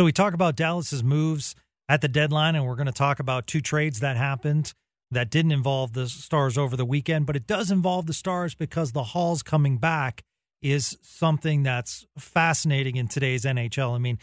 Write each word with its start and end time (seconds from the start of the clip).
So 0.00 0.04
we 0.06 0.12
talk 0.12 0.32
about 0.32 0.56
Dallas's 0.56 1.04
moves 1.04 1.54
at 1.86 2.00
the 2.00 2.08
deadline, 2.08 2.54
and 2.54 2.66
we're 2.66 2.74
going 2.74 2.86
to 2.86 2.90
talk 2.90 3.20
about 3.20 3.46
two 3.46 3.60
trades 3.60 4.00
that 4.00 4.16
happened 4.16 4.72
that 5.10 5.28
didn't 5.28 5.52
involve 5.52 5.92
the 5.92 6.08
Stars 6.08 6.56
over 6.56 6.74
the 6.74 6.86
weekend, 6.86 7.26
but 7.26 7.36
it 7.36 7.46
does 7.46 7.70
involve 7.70 8.06
the 8.06 8.14
Stars 8.14 8.54
because 8.54 8.92
the 8.92 9.02
Hall's 9.02 9.42
coming 9.42 9.76
back 9.76 10.22
is 10.62 10.96
something 11.02 11.64
that's 11.64 12.06
fascinating 12.16 12.96
in 12.96 13.08
today's 13.08 13.44
NHL. 13.44 13.94
I 13.94 13.98
mean, 13.98 14.18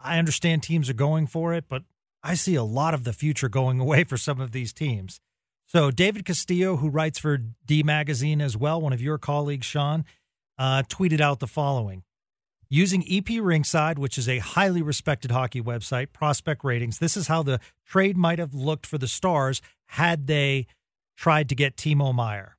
I 0.00 0.18
understand 0.18 0.62
teams 0.62 0.88
are 0.88 0.94
going 0.94 1.26
for 1.26 1.52
it, 1.52 1.66
but 1.68 1.82
I 2.22 2.32
see 2.32 2.54
a 2.54 2.64
lot 2.64 2.94
of 2.94 3.04
the 3.04 3.12
future 3.12 3.50
going 3.50 3.78
away 3.78 4.04
for 4.04 4.16
some 4.16 4.40
of 4.40 4.52
these 4.52 4.72
teams. 4.72 5.20
So, 5.66 5.90
David 5.90 6.24
Castillo, 6.24 6.76
who 6.76 6.88
writes 6.88 7.18
for 7.18 7.36
D 7.66 7.82
Magazine 7.82 8.40
as 8.40 8.56
well, 8.56 8.80
one 8.80 8.94
of 8.94 9.02
your 9.02 9.18
colleagues, 9.18 9.66
Sean, 9.66 10.06
uh, 10.56 10.84
tweeted 10.88 11.20
out 11.20 11.40
the 11.40 11.46
following 11.46 12.04
Using 12.72 13.02
EP 13.02 13.24
Rinkside, 13.24 13.98
which 13.98 14.16
is 14.16 14.28
a 14.28 14.38
highly 14.38 14.80
respected 14.80 15.32
hockey 15.32 15.60
website, 15.60 16.12
prospect 16.12 16.62
ratings, 16.62 16.98
this 17.00 17.16
is 17.16 17.26
how 17.26 17.42
the 17.42 17.58
trade 17.84 18.16
might 18.16 18.38
have 18.38 18.54
looked 18.54 18.86
for 18.86 18.96
the 18.96 19.08
Stars 19.08 19.60
had 19.86 20.28
they 20.28 20.68
tried 21.16 21.48
to 21.48 21.56
get 21.56 21.76
Timo 21.76 22.14
Meier. 22.14 22.56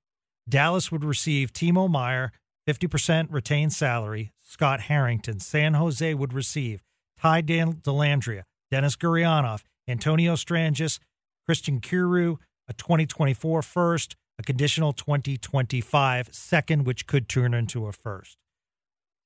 Dallas 0.49 0.91
would 0.91 1.05
receive 1.05 1.53
Timo 1.53 1.89
Meier, 1.89 2.33
50% 2.67 3.27
retained 3.29 3.71
salary. 3.71 4.33
Scott 4.51 4.81
Harrington. 4.81 5.39
San 5.39 5.75
Jose 5.75 6.13
would 6.13 6.33
receive 6.33 6.83
Ty 7.17 7.43
Dellandrea, 7.43 8.43
Denis 8.69 8.97
Gurianov, 8.97 9.63
Antonio 9.87 10.35
Stranges, 10.35 10.99
Christian 11.45 11.79
Kyrou, 11.79 12.37
a 12.67 12.73
2024 12.73 13.61
first, 13.61 14.17
a 14.37 14.43
conditional 14.43 14.91
2025 14.91 16.29
second, 16.33 16.85
which 16.85 17.07
could 17.07 17.29
turn 17.29 17.53
into 17.53 17.87
a 17.87 17.93
first. 17.93 18.35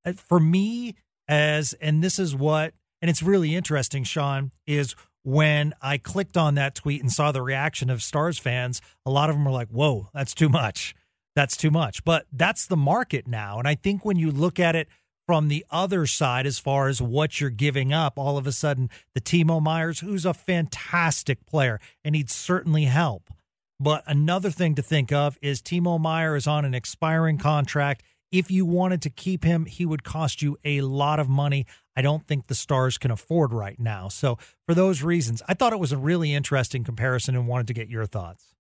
Uh, 0.05 0.14
for 0.14 0.40
me, 0.40 0.95
as, 1.27 1.73
and 1.82 2.04
this 2.04 2.20
is 2.20 2.36
what, 2.36 2.73
and 3.02 3.09
it's 3.09 3.23
really 3.23 3.55
interesting, 3.55 4.04
Sean, 4.04 4.52
is 4.68 4.96
when 5.23 5.73
I 5.82 5.98
clicked 5.98 6.38
on 6.38 6.55
that 6.55 6.76
tweet 6.76 7.02
and 7.02 7.12
saw 7.12 7.32
the 7.32 7.41
reaction 7.41 7.90
of 7.90 8.04
Stars 8.04 8.38
fans, 8.38 8.82
a 9.05 9.12
lot 9.12 9.30
of 9.30 9.35
them 9.35 9.46
were 9.46 9.52
like, 9.52 9.70
whoa, 9.70 10.10
that's 10.13 10.35
too 10.35 10.49
much. 10.49 10.93
That's 11.35 11.57
too 11.57 11.71
much. 11.71 12.04
But 12.05 12.27
that's 12.32 12.68
the 12.68 12.77
market 12.77 13.27
now. 13.27 13.60
And 13.60 13.68
I 13.68 13.76
think 13.76 14.05
when 14.05 14.18
you 14.18 14.32
look 14.32 14.60
at 14.60 14.76
it 14.76 14.88
from 15.26 15.48
the 15.48 15.65
other 15.71 16.05
side, 16.05 16.46
as 16.46 16.60
far 16.60 16.87
as 16.87 17.02
what 17.02 17.41
you're 17.41 17.49
giving 17.49 17.91
up, 17.91 18.18
all 18.18 18.37
of 18.37 18.46
a 18.46 18.52
sudden, 18.52 18.90
the 19.15 19.21
Timo 19.21 19.62
Meier's, 19.62 20.02
who's 20.02 20.26
a 20.26 20.34
fantastic 20.34 21.46
player 21.48 21.80
and 22.04 22.15
he'd 22.15 22.30
certainly 22.30 22.84
help. 22.85 23.32
But 23.80 24.04
another 24.08 24.52
thing 24.52 24.76
to 24.76 24.82
think 24.82 25.12
of 25.12 25.37
is 25.41 25.62
Timo 25.62 25.99
Meier 25.99 26.35
is 26.35 26.48
on 26.48 26.63
an 26.63 26.74
expiring 26.74 27.37
contract. 27.37 28.04
If 28.38 28.52
you 28.52 28.66
wanted 28.66 29.02
to 29.04 29.10
keep 29.10 29.44
him, 29.44 29.66
he 29.66 29.86
would 29.86 30.04
cost 30.04 30.41
you 30.41 30.58
a 30.66 30.82
lot 30.82 31.20
of 31.20 31.30
money. 31.30 31.66
I 31.96 32.02
don't 32.02 32.28
think 32.28 32.48
the 32.48 32.55
Stars 32.55 32.98
can 32.98 33.12
afford 33.12 33.54
right 33.54 33.80
now. 33.80 34.10
So, 34.10 34.38
for 34.66 34.74
those 34.74 35.04
reasons, 35.04 35.42
I 35.48 35.54
thought 35.54 35.74
it 35.74 35.80
was 35.80 35.92
a 35.92 35.98
really 35.98 36.34
interesting 36.34 36.84
comparison 36.84 37.36
and 37.36 37.48
wanted 37.48 37.68
to 37.68 37.74
get 37.74 37.90
your 37.90 38.05
thoughts. 38.05 38.54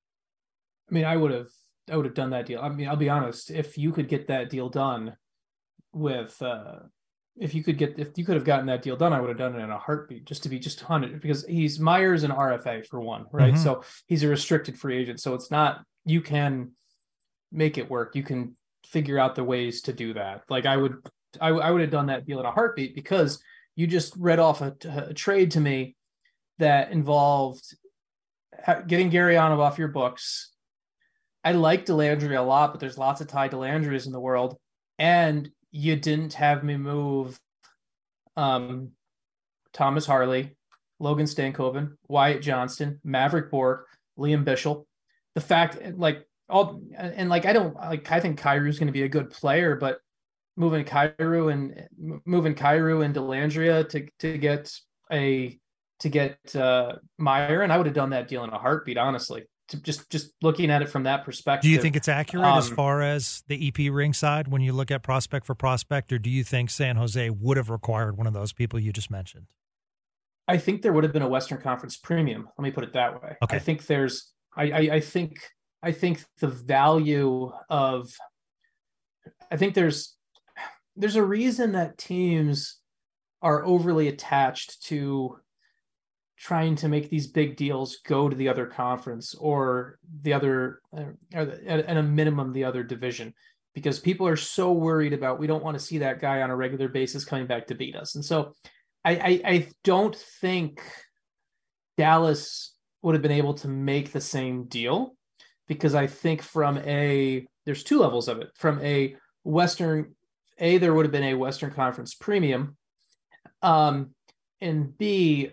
I 0.89 0.93
mean, 0.93 1.03
I 1.03 1.17
would 1.17 1.31
have 1.31 1.49
I 1.91 1.97
would 1.97 2.05
have 2.05 2.15
done 2.15 2.29
that 2.31 2.45
deal. 2.45 2.61
I 2.61 2.69
mean, 2.69 2.87
I'll 2.87 2.95
be 2.95 3.09
honest, 3.09 3.51
if 3.51 3.77
you 3.77 3.91
could 3.91 4.07
get 4.07 4.27
that 4.27 4.49
deal 4.49 4.69
done 4.69 5.17
with 5.93 6.41
uh 6.41 6.79
if 7.37 7.53
you 7.53 7.63
could 7.63 7.77
get 7.77 7.99
if 7.99 8.17
you 8.17 8.23
could 8.23 8.35
have 8.35 8.45
gotten 8.45 8.67
that 8.67 8.81
deal 8.81 8.95
done, 8.95 9.13
I 9.13 9.19
would 9.19 9.29
have 9.29 9.37
done 9.37 9.55
it 9.55 9.63
in 9.63 9.69
a 9.69 9.77
heartbeat 9.77 10.25
just 10.25 10.43
to 10.43 10.49
be 10.49 10.57
just 10.57 10.79
hundred 10.79 11.21
because 11.21 11.45
he's 11.45 11.79
Meier's 11.79 12.23
and 12.23 12.33
RFA 12.33 12.85
for 12.87 13.01
one, 13.01 13.25
right? 13.31 13.53
Mm-hmm. 13.53 13.63
So 13.63 13.83
he's 14.07 14.23
a 14.23 14.27
restricted 14.27 14.77
free 14.79 14.97
agent. 14.97 15.19
So 15.19 15.33
it's 15.33 15.51
not 15.51 15.83
you 16.05 16.21
can 16.21 16.71
make 17.51 17.77
it 17.77 17.89
work. 17.89 18.15
You 18.15 18.23
can 18.23 18.55
figure 18.85 19.19
out 19.19 19.35
the 19.35 19.43
ways 19.43 19.81
to 19.83 19.93
do 19.93 20.13
that. 20.13 20.43
Like 20.49 20.65
I 20.65 20.77
would, 20.77 20.95
I, 21.41 21.49
I 21.49 21.71
would 21.71 21.81
have 21.81 21.91
done 21.91 22.07
that 22.07 22.25
deal 22.25 22.39
in 22.39 22.45
a 22.45 22.51
heartbeat 22.51 22.95
because 22.95 23.41
you 23.75 23.87
just 23.87 24.15
read 24.17 24.39
off 24.39 24.61
a, 24.61 24.75
a 24.85 25.13
trade 25.13 25.51
to 25.51 25.59
me 25.59 25.95
that 26.59 26.91
involved 26.91 27.75
getting 28.87 29.11
Gurianov 29.11 29.59
off 29.59 29.77
your 29.77 29.89
books. 29.89 30.51
I 31.43 31.51
like 31.51 31.85
Dellandrea 31.85 32.39
a 32.39 32.41
lot, 32.41 32.71
but 32.71 32.79
there's 32.79 32.97
lots 32.97 33.21
of 33.21 33.27
Ty 33.27 33.49
Dellandreas 33.49 34.07
in 34.07 34.11
the 34.11 34.19
world, 34.19 34.57
and 34.97 35.49
you 35.71 35.95
didn't 35.95 36.33
have 36.33 36.63
me 36.63 36.77
move 36.77 37.39
um, 38.35 38.91
Thomas 39.73 40.05
Harley, 40.05 40.55
Logan 40.99 41.25
Stankoven, 41.25 41.97
Wyatt 42.07 42.41
Johnston, 42.41 42.99
Maverick 43.03 43.51
Bourque, 43.51 43.87
Liam 44.17 44.43
Bichsel. 44.43 44.85
The 45.35 45.41
fact, 45.41 45.77
like, 45.97 46.25
all 46.49 46.81
and 46.97 47.29
like 47.29 47.45
I 47.45 47.53
don't 47.53 47.75
like 47.75 48.11
I 48.11 48.19
think 48.19 48.39
Kyrou's 48.39 48.79
going 48.79 48.87
to 48.87 48.93
be 48.93 49.03
a 49.03 49.09
good 49.09 49.29
player, 49.29 49.75
but 49.75 49.99
moving 50.57 50.85
Kyrou 50.85 51.51
and 51.51 51.87
moving 52.25 52.55
Kyrou 52.55 53.03
and 53.03 53.15
Dellandrea 53.15 53.87
to 53.89 54.07
to 54.19 54.37
get 54.37 54.71
a 55.11 55.59
to 55.99 56.09
get 56.09 56.55
uh 56.55 56.93
Meier, 57.17 57.61
and 57.61 57.71
I 57.71 57.77
would 57.77 57.85
have 57.87 57.95
done 57.95 58.11
that 58.11 58.27
deal 58.27 58.43
in 58.43 58.49
a 58.51 58.57
heartbeat, 58.57 58.97
honestly. 58.97 59.43
To 59.69 59.81
just 59.81 60.11
just 60.11 60.31
looking 60.43 60.69
at 60.69 60.83
it 60.83 60.89
from 60.89 61.03
that 61.03 61.25
perspective. 61.25 61.63
Do 61.63 61.69
you 61.69 61.81
think 61.81 61.95
it's 61.95 62.07
accurate 62.07 62.45
um, 62.45 62.59
as 62.59 62.69
far 62.69 63.01
as 63.01 63.43
the 63.47 63.67
EP 63.67 63.73
Rinkside 63.91 64.47
when 64.47 64.61
you 64.61 64.73
look 64.73 64.91
at 64.91 65.01
prospect 65.01 65.47
for 65.47 65.55
prospect, 65.55 66.13
or 66.13 66.19
do 66.19 66.29
you 66.29 66.43
think 66.43 66.69
San 66.69 66.97
Jose 66.97 67.31
would 67.31 67.57
have 67.57 67.71
required 67.71 68.15
one 68.15 68.27
of 68.27 68.33
those 68.33 68.53
people 68.53 68.79
you 68.79 68.93
just 68.93 69.09
mentioned? 69.09 69.47
I 70.47 70.59
think 70.59 70.83
there 70.83 70.93
would 70.93 71.03
have 71.03 71.13
been 71.13 71.23
a 71.23 71.27
Western 71.27 71.59
Conference 71.59 71.97
premium. 71.97 72.47
Let 72.59 72.63
me 72.63 72.69
put 72.69 72.83
it 72.83 72.93
that 72.93 73.19
way. 73.19 73.37
Okay. 73.41 73.55
I 73.55 73.59
think 73.59 73.87
there's 73.87 74.31
I, 74.55 74.63
I, 74.63 74.79
I 74.93 74.99
think 74.99 75.39
I 75.85 75.91
think 75.91 76.23
the 76.39 76.47
value 76.47 77.51
of 77.69 78.11
I 79.51 79.57
think 79.57 79.75
there's 79.75 80.15
there's 80.95 81.15
a 81.15 81.23
reason 81.23 81.73
that 81.73 81.99
teams 81.99 82.79
are 83.43 83.63
overly 83.63 84.07
attached 84.07 84.83
to 84.87 85.37
trying 86.39 86.75
to 86.77 86.89
make 86.89 87.09
these 87.11 87.27
big 87.27 87.55
deals 87.55 87.99
go 88.03 88.27
to 88.27 88.35
the 88.35 88.49
other 88.49 88.65
conference 88.65 89.35
or 89.35 89.99
the 90.23 90.33
other 90.33 90.81
uh, 90.97 91.03
or 91.35 91.41
at 91.67 91.97
a 91.97 92.01
minimum 92.01 92.51
the 92.51 92.63
other 92.63 92.81
division 92.81 93.35
because 93.75 93.99
people 93.99 94.27
are 94.27 94.35
so 94.35 94.71
worried 94.71 95.13
about 95.13 95.37
we 95.39 95.47
don't 95.47 95.63
want 95.63 95.77
to 95.77 95.83
see 95.83 95.99
that 95.99 96.19
guy 96.19 96.41
on 96.41 96.49
a 96.49 96.55
regular 96.55 96.87
basis 96.87 97.25
coming 97.25 97.45
back 97.45 97.67
to 97.67 97.75
beat 97.75 97.95
us. 97.95 98.15
And 98.15 98.25
so 98.25 98.55
I, 99.03 99.11
I, 99.11 99.41
I 99.45 99.67
don't 99.83 100.15
think 100.15 100.81
Dallas 101.95 102.73
would 103.03 103.13
have 103.13 103.21
been 103.21 103.31
able 103.31 103.53
to 103.55 103.67
make 103.67 104.11
the 104.11 104.21
same 104.21 104.65
deal 104.65 105.14
because 105.67 105.95
I 105.95 106.07
think 106.07 106.41
from 106.41 106.77
a 106.79 107.47
there's 107.65 107.83
two 107.83 107.99
levels 107.99 108.27
of 108.27 108.39
it. 108.39 108.49
From 108.55 108.79
a 108.81 109.15
Western, 109.43 110.15
A, 110.59 110.77
there 110.77 110.93
would 110.93 111.05
have 111.05 111.11
been 111.11 111.23
a 111.23 111.33
Western 111.35 111.71
Conference 111.71 112.13
premium. 112.13 112.77
Um, 113.61 114.11
and 114.61 114.95
B, 114.97 115.51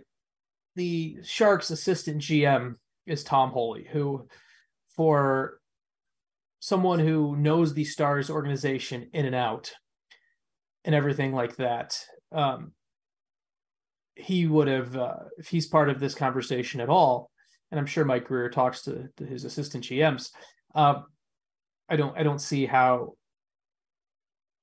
the 0.76 1.18
Sharks 1.22 1.70
assistant 1.70 2.20
GM 2.20 2.76
is 3.06 3.24
Tom 3.24 3.50
Holy, 3.50 3.84
who 3.84 4.28
for 4.94 5.58
someone 6.60 7.00
who 7.00 7.34
knows 7.36 7.74
the 7.74 7.84
Stars 7.84 8.30
organization 8.30 9.08
in 9.12 9.26
and 9.26 9.34
out 9.34 9.72
and 10.84 10.94
everything 10.94 11.32
like 11.32 11.56
that, 11.56 11.98
um, 12.30 12.72
he 14.14 14.46
would 14.46 14.68
have, 14.68 14.96
uh, 14.96 15.16
if 15.38 15.48
he's 15.48 15.66
part 15.66 15.88
of 15.88 15.98
this 15.98 16.14
conversation 16.14 16.80
at 16.80 16.88
all, 16.88 17.31
and 17.72 17.80
I'm 17.80 17.86
sure 17.86 18.04
Mike 18.04 18.26
Grier 18.26 18.50
talks 18.50 18.82
to, 18.82 19.08
to 19.16 19.24
his 19.24 19.44
assistant 19.44 19.84
GMs. 19.84 20.30
Uh, 20.74 21.00
I 21.88 21.96
don't 21.96 22.16
I 22.16 22.22
don't 22.22 22.40
see 22.40 22.66
how 22.66 23.14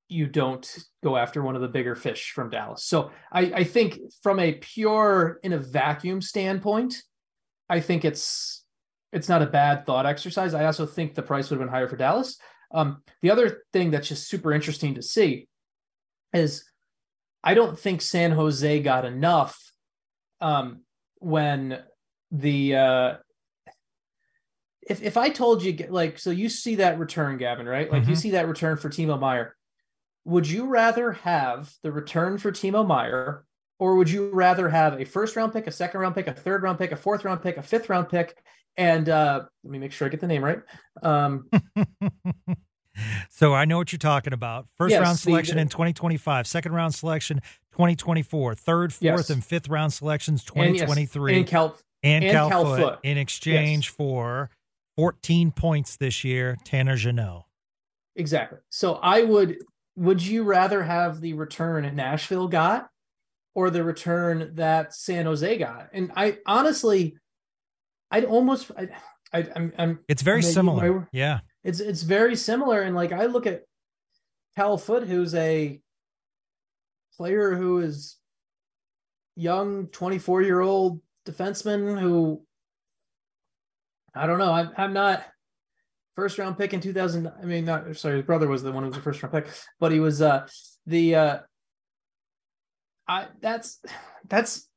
you 0.08 0.28
don't 0.28 0.78
go 1.04 1.18
after 1.18 1.42
one 1.44 1.56
of 1.56 1.62
the 1.62 1.68
bigger 1.68 1.96
fish 1.96 2.32
from 2.32 2.50
Dallas. 2.50 2.86
So 2.86 3.12
I, 3.32 3.42
I 3.42 3.64
think 3.64 4.00
from 4.24 4.40
a 4.40 4.54
pure 4.54 5.40
in 5.44 5.54
a 5.54 5.60
vacuum 5.60 6.22
standpoint, 6.22 6.96
I 7.68 7.80
think 7.80 8.06
it's 8.06 8.64
it's 9.12 9.28
not 9.28 9.42
a 9.42 9.48
bad 9.48 9.86
thought 9.86 10.06
exercise. 10.06 10.54
I 10.54 10.66
also 10.66 10.86
think 10.86 11.16
the 11.16 11.24
price 11.24 11.50
would 11.50 11.60
have 11.60 11.68
been 11.68 11.74
higher 11.74 11.88
for 11.88 11.98
Dallas. 11.98 12.38
Um, 12.72 13.02
the 13.24 13.32
other 13.32 13.64
thing 13.74 13.90
that's 13.90 14.08
just 14.08 14.30
super 14.30 14.54
interesting 14.54 14.96
to 14.96 15.02
see 15.02 15.48
is 16.32 16.64
I 17.44 17.56
don't 17.56 17.78
think 17.78 18.04
San 18.04 18.32
Jose 18.32 18.82
got 18.82 19.06
enough 19.06 19.60
um, 20.42 20.82
when 21.18 21.80
the 22.32 22.76
uh 22.76 23.14
if 24.88 25.04
if 25.04 25.18
I 25.18 25.30
told 25.30 25.64
you 25.64 25.88
like 25.90 26.20
so 26.20 26.32
you 26.32 26.50
see 26.50 26.76
that 26.76 27.00
return, 27.00 27.38
Gavin, 27.38 27.68
right? 27.68 27.92
Like 27.92 28.02
mm-hmm. 28.02 28.12
you 28.12 28.16
see 28.16 28.32
that 28.32 28.48
return 28.48 28.78
for 28.78 28.90
Timo 28.90 29.20
Meier. 29.20 29.56
Would 30.26 30.50
you 30.50 30.68
rather 30.68 31.12
have 31.12 31.72
the 31.84 31.92
return 31.92 32.38
for 32.38 32.52
Timo 32.52 32.86
Meier, 32.86 33.46
or 33.78 33.96
would 33.96 34.10
you 34.10 34.30
rather 34.32 34.70
have 34.70 35.00
a 35.00 35.06
first 35.06 35.36
round 35.36 35.54
pick, 35.54 35.68
a 35.68 35.72
second 35.72 36.02
round 36.02 36.16
pick, 36.16 36.28
a 36.28 36.34
third 36.34 36.64
round 36.64 36.80
pick, 36.80 36.92
a 36.92 36.96
fourth 36.96 37.24
round 37.24 37.42
pick, 37.42 37.58
a 37.58 37.64
fifth 37.64 37.90
round 37.90 38.10
pick? 38.10 38.38
And 38.78 39.10
uh 39.10 39.46
let 39.64 39.72
me 39.72 39.80
make 39.80 39.92
sure 39.92 40.08
I 40.08 40.10
get 40.10 40.22
the 40.22 40.28
name 40.28 40.44
right. 40.44 40.62
Um 41.04 41.50
So 43.30 43.54
I 43.54 43.66
know 43.66 43.78
what 43.78 43.92
you're 43.92 43.98
talking 44.00 44.34
about. 44.34 44.68
First 44.78 44.92
yes, 44.92 45.02
round 45.02 45.20
selection 45.20 45.56
the, 45.56 45.62
in 45.62 45.70
2025, 45.70 46.48
second 46.48 46.74
round 46.74 46.94
selection 46.94 47.42
2024, 47.72 48.56
third, 48.56 48.94
fourth, 48.94 49.02
yes. 49.02 49.30
and 49.30 49.44
fifth 49.44 49.70
round 49.70 49.94
selections 49.94 50.44
2023. 50.44 51.32
And, 51.32 51.38
yes, 51.38 51.40
and 51.40 51.48
Cal, 51.48 51.78
and, 52.04 52.24
and 52.24 52.32
Cal, 52.32 52.50
Cal 52.50 52.66
Foote, 52.66 52.80
Foote, 52.80 53.00
in 53.04 53.18
exchange 53.18 53.88
yes. 53.88 53.96
for 53.96 54.50
14 54.98 55.52
points 55.52 55.98
this 55.98 56.24
year, 56.24 56.58
Tanner 56.66 56.96
Jeannot. 56.96 57.46
Exactly. 58.16 58.60
So 58.70 58.96
I 58.96 59.24
would 59.24 59.58
would 59.96 60.26
you 60.26 60.44
rather 60.44 60.84
have 60.84 61.20
the 61.20 61.34
return 61.34 61.94
Nashville 61.96 62.48
got 62.48 62.90
or 63.54 63.70
the 63.70 63.84
return 63.84 64.52
that 64.56 64.94
San 64.94 65.26
Jose 65.26 65.58
got. 65.58 65.90
And 65.92 66.12
I 66.16 66.38
honestly, 66.46 67.18
I'd 68.10 68.24
almost, 68.24 68.72
I, 68.78 68.90
I, 69.34 69.40
am 69.56 69.74
I'm, 69.78 70.00
it's 70.08 70.22
very 70.22 70.42
similar. 70.42 70.94
My, 70.94 71.06
yeah. 71.12 71.40
It's, 71.64 71.82
it's 71.82 72.04
very 72.04 72.38
similar. 72.38 72.82
And 72.82 72.96
like, 72.96 73.12
I 73.12 73.26
look 73.26 73.46
at 73.46 73.64
Cal 74.56 74.78
Foote, 74.78 75.08
who's 75.08 75.36
a 75.36 75.82
player 77.18 77.56
who 77.56 77.80
is 77.80 78.16
young, 79.36 79.88
24 79.88 80.42
year 80.44 80.62
old 80.62 81.02
defenseman 81.30 82.00
who, 82.00 82.42
I 84.16 84.28
don't 84.28 84.40
know. 84.40 84.52
I'm, 84.52 84.72
I'm 84.78 84.94
not 84.94 85.24
first 86.16 86.38
round 86.38 86.58
pick 86.58 86.74
in 86.74 86.82
2000. 86.82 87.28
I 87.28 87.46
mean, 87.46 87.66
not 87.66 87.96
sorry, 87.96 88.18
his 88.18 88.26
brother 88.26 88.48
was 88.48 88.64
the 88.64 88.72
one 88.72 88.84
who 88.84 88.90
was 88.90 88.96
the 88.96 89.02
first 89.02 89.22
round 89.22 89.34
pick, 89.34 89.48
but 89.80 89.92
he 89.92 90.00
was, 90.00 90.22
uh, 90.22 90.48
the, 90.86 91.16
uh, 91.16 91.40
I 93.10 93.28
that's 93.42 93.82
that's 94.28 94.70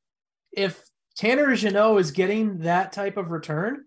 if 0.51 0.83
Tanner 1.15 1.55
Jeannot 1.55 1.97
is 1.97 2.11
getting 2.11 2.59
that 2.59 2.91
type 2.91 3.15
of 3.15 3.29
return, 3.29 3.85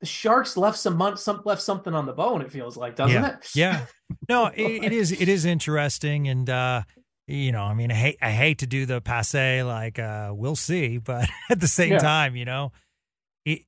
the 0.00 0.06
Sharks 0.06 0.56
left 0.56 0.78
some 0.78 0.96
month, 0.96 1.18
some 1.18 1.42
left 1.44 1.62
something 1.62 1.94
on 1.94 2.06
the 2.06 2.12
bone. 2.12 2.40
It 2.40 2.52
feels 2.52 2.76
like, 2.76 2.94
doesn't 2.94 3.22
yeah. 3.22 3.34
it? 3.34 3.48
Yeah. 3.54 3.86
No, 4.28 4.46
it, 4.46 4.62
it 4.84 4.92
is. 4.92 5.12
It 5.12 5.28
is 5.28 5.44
interesting, 5.44 6.26
and 6.26 6.50
uh, 6.50 6.82
you 7.30 7.52
know, 7.52 7.62
I 7.62 7.74
mean, 7.74 7.90
I 7.90 7.94
hate 7.94 8.18
I 8.20 8.30
hate 8.30 8.58
to 8.58 8.66
do 8.66 8.86
the 8.86 9.00
passe 9.00 9.62
like 9.62 9.98
uh, 9.98 10.32
we'll 10.34 10.56
see, 10.56 10.98
but 11.04 11.28
at 11.48 11.60
the 11.60 11.68
same 11.68 11.92
yeah. 11.92 11.98
time, 11.98 12.36
you 12.36 12.44
know, 12.44 12.72
it. 13.44 13.62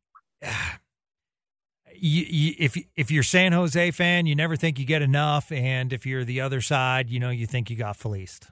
Uh, 0.44 0.53
you, 1.94 2.25
you, 2.29 2.55
if 2.59 2.76
if 2.97 3.11
you're 3.12 3.23
San 3.23 3.53
Jose 3.53 3.91
fan, 3.93 4.26
you 4.26 4.35
never 4.35 4.56
think 4.56 4.79
you 4.79 4.85
get 4.85 5.03
enough, 5.03 5.53
and 5.53 5.93
if 5.93 6.05
you're 6.05 6.25
the 6.25 6.41
other 6.41 6.61
side, 6.61 7.11
you 7.11 7.20
know, 7.20 7.31
you 7.31 7.47
think 7.47 7.70
you 7.70 7.76
got 7.76 7.97
fleeced. 7.97 8.50